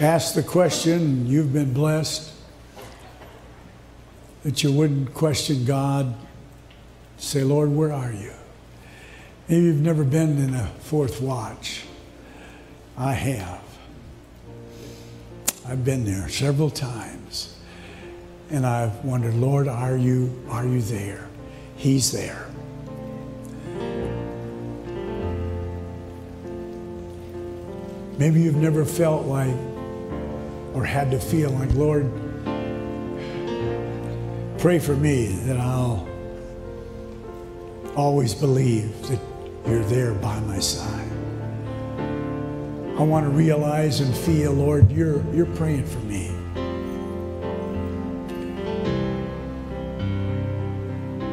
asked 0.00 0.34
the 0.34 0.42
question, 0.42 1.26
you've 1.26 1.52
been 1.52 1.74
blessed 1.74 2.32
that 4.42 4.62
you 4.62 4.72
wouldn't 4.72 5.12
question 5.12 5.64
God. 5.66 6.14
Say, 7.18 7.44
Lord, 7.44 7.70
where 7.70 7.92
are 7.92 8.12
you? 8.12 8.32
Maybe 9.48 9.66
you've 9.66 9.82
never 9.82 10.02
been 10.02 10.38
in 10.38 10.54
a 10.54 10.66
fourth 10.80 11.20
watch. 11.20 11.84
I 12.96 13.12
have. 13.12 13.60
I've 15.66 15.84
been 15.84 16.04
there 16.04 16.28
several 16.28 16.70
times. 16.70 17.58
And 18.50 18.66
I've 18.66 19.04
wondered, 19.04 19.34
Lord, 19.34 19.68
are 19.68 19.96
you, 19.96 20.42
are 20.48 20.66
you 20.66 20.80
there? 20.80 21.28
He's 21.76 22.12
there. 22.12 22.46
Maybe 28.22 28.42
you've 28.42 28.54
never 28.54 28.84
felt 28.84 29.26
like 29.26 29.56
or 30.74 30.84
had 30.84 31.10
to 31.10 31.18
feel 31.18 31.50
like, 31.50 31.74
Lord, 31.74 32.08
Pray 34.62 34.78
for 34.78 34.94
me 34.94 35.26
that 35.46 35.56
I'll 35.56 36.08
always 37.96 38.32
believe 38.32 39.08
that 39.08 39.18
you're 39.66 39.82
there 39.86 40.14
by 40.14 40.38
my 40.38 40.60
side. 40.60 41.10
I 42.96 43.02
want 43.02 43.26
to 43.26 43.30
realize 43.30 43.98
and 43.98 44.16
feel, 44.16 44.52
Lord, 44.52 44.92
you're, 44.92 45.20
you're 45.34 45.46
praying 45.56 45.86
for 45.86 45.98
me. 45.98 46.28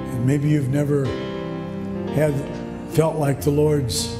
And 0.07 0.25
maybe 0.25 0.49
you've 0.49 0.69
never 0.69 1.05
had 2.15 2.33
felt 2.93 3.17
like 3.17 3.41
the 3.41 3.51
Lord's 3.51 4.18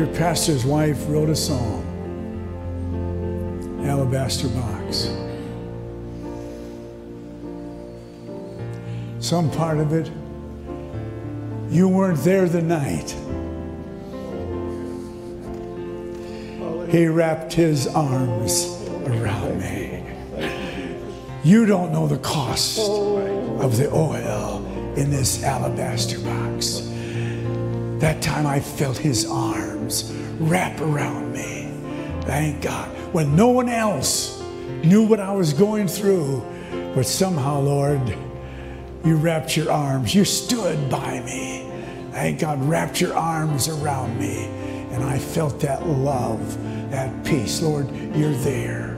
your 0.00 0.08
pastor's 0.14 0.64
wife 0.64 0.96
wrote 1.08 1.28
a 1.28 1.36
song, 1.36 1.84
Alabaster 3.84 4.48
Box. 4.48 5.10
Some 9.18 9.50
part 9.50 9.76
of 9.76 9.92
it, 9.92 10.10
you 11.70 11.86
weren't 11.86 12.18
there 12.20 12.48
the 12.48 12.62
night. 12.62 13.10
He 16.90 17.06
wrapped 17.06 17.52
his 17.52 17.86
arms 17.88 18.82
around 19.04 19.60
me. 19.60 20.02
You 21.44 21.66
don't 21.66 21.92
know 21.92 22.06
the 22.06 22.16
cost 22.20 22.78
of 22.78 23.76
the 23.76 23.90
oil 23.92 24.64
in 24.96 25.10
this 25.10 25.42
alabaster 25.42 26.18
box. 26.20 26.88
That 28.00 28.22
time 28.22 28.46
I 28.46 28.60
felt 28.60 28.96
his 28.96 29.26
arms 29.90 30.12
wrap 30.38 30.80
around 30.80 31.32
me. 31.32 31.72
Thank 32.22 32.62
God. 32.62 32.88
When 33.12 33.34
no 33.34 33.48
one 33.48 33.68
else 33.68 34.40
knew 34.84 35.04
what 35.04 35.18
I 35.18 35.32
was 35.32 35.52
going 35.52 35.88
through, 35.88 36.44
but 36.94 37.06
somehow, 37.06 37.60
Lord, 37.60 38.16
you 39.04 39.16
wrapped 39.16 39.56
your 39.56 39.72
arms. 39.72 40.14
You 40.14 40.24
stood 40.24 40.88
by 40.88 41.20
me. 41.20 41.68
Thank 42.12 42.40
God, 42.40 42.62
wrapped 42.62 43.00
your 43.00 43.14
arms 43.14 43.68
around 43.68 44.18
me. 44.18 44.44
And 44.92 45.02
I 45.02 45.18
felt 45.18 45.58
that 45.60 45.86
love, 45.86 46.40
that 46.90 47.24
peace. 47.24 47.60
Lord, 47.60 47.90
you're 48.14 48.30
there. 48.30 48.96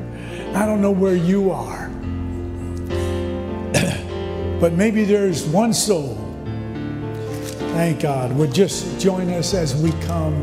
I 0.54 0.66
don't 0.66 0.82
know 0.82 0.90
where 0.90 1.16
you 1.16 1.50
are, 1.50 1.88
but 4.60 4.74
maybe 4.74 5.04
there's 5.04 5.46
one 5.46 5.72
soul 5.72 6.22
Thank 7.72 8.00
God. 8.00 8.36
Would 8.36 8.52
just 8.52 9.00
join 9.00 9.30
us 9.30 9.54
as 9.54 9.74
we 9.74 9.92
come. 10.02 10.34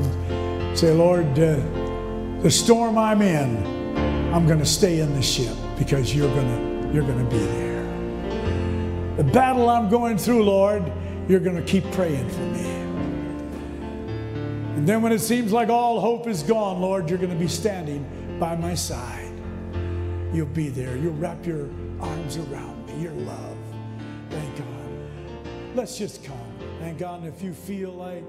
Say, 0.79 0.93
Lord, 0.93 1.37
uh, 1.37 1.59
the 2.41 2.49
storm 2.49 2.97
I'm 2.97 3.21
in, 3.21 3.57
I'm 4.33 4.47
going 4.47 4.59
to 4.59 4.65
stay 4.65 5.01
in 5.01 5.13
the 5.13 5.21
ship 5.21 5.53
because 5.77 6.15
you're 6.15 6.33
going 6.33 6.47
to 6.47 6.93
you're 6.93 7.03
going 7.03 7.21
to 7.21 7.29
be 7.29 7.37
there. 7.37 7.83
The 9.17 9.25
battle 9.25 9.69
I'm 9.69 9.89
going 9.89 10.17
through, 10.17 10.45
Lord, 10.45 10.89
you're 11.27 11.41
going 11.41 11.57
to 11.57 11.63
keep 11.63 11.83
praying 11.91 12.29
for 12.29 12.39
me. 12.39 12.65
And 14.77 14.87
then 14.87 15.01
when 15.01 15.11
it 15.11 15.19
seems 15.19 15.51
like 15.51 15.67
all 15.67 15.99
hope 15.99 16.27
is 16.27 16.43
gone, 16.43 16.79
Lord, 16.79 17.09
you're 17.09 17.19
going 17.19 17.33
to 17.33 17.35
be 17.35 17.49
standing 17.49 18.37
by 18.39 18.55
my 18.55 18.73
side. 18.73 19.33
You'll 20.31 20.45
be 20.45 20.69
there. 20.69 20.95
You'll 20.95 21.15
wrap 21.15 21.45
your 21.45 21.67
arms 21.99 22.37
around 22.37 22.85
me, 22.85 23.03
your 23.03 23.11
love. 23.11 23.57
Thank 24.29 24.57
God. 24.57 25.75
let's 25.75 25.97
just 25.97 26.23
come. 26.23 26.37
Thank 26.79 26.99
God, 26.99 27.23
And 27.23 27.27
if 27.27 27.43
you 27.43 27.51
feel 27.51 27.91
like 27.91 28.23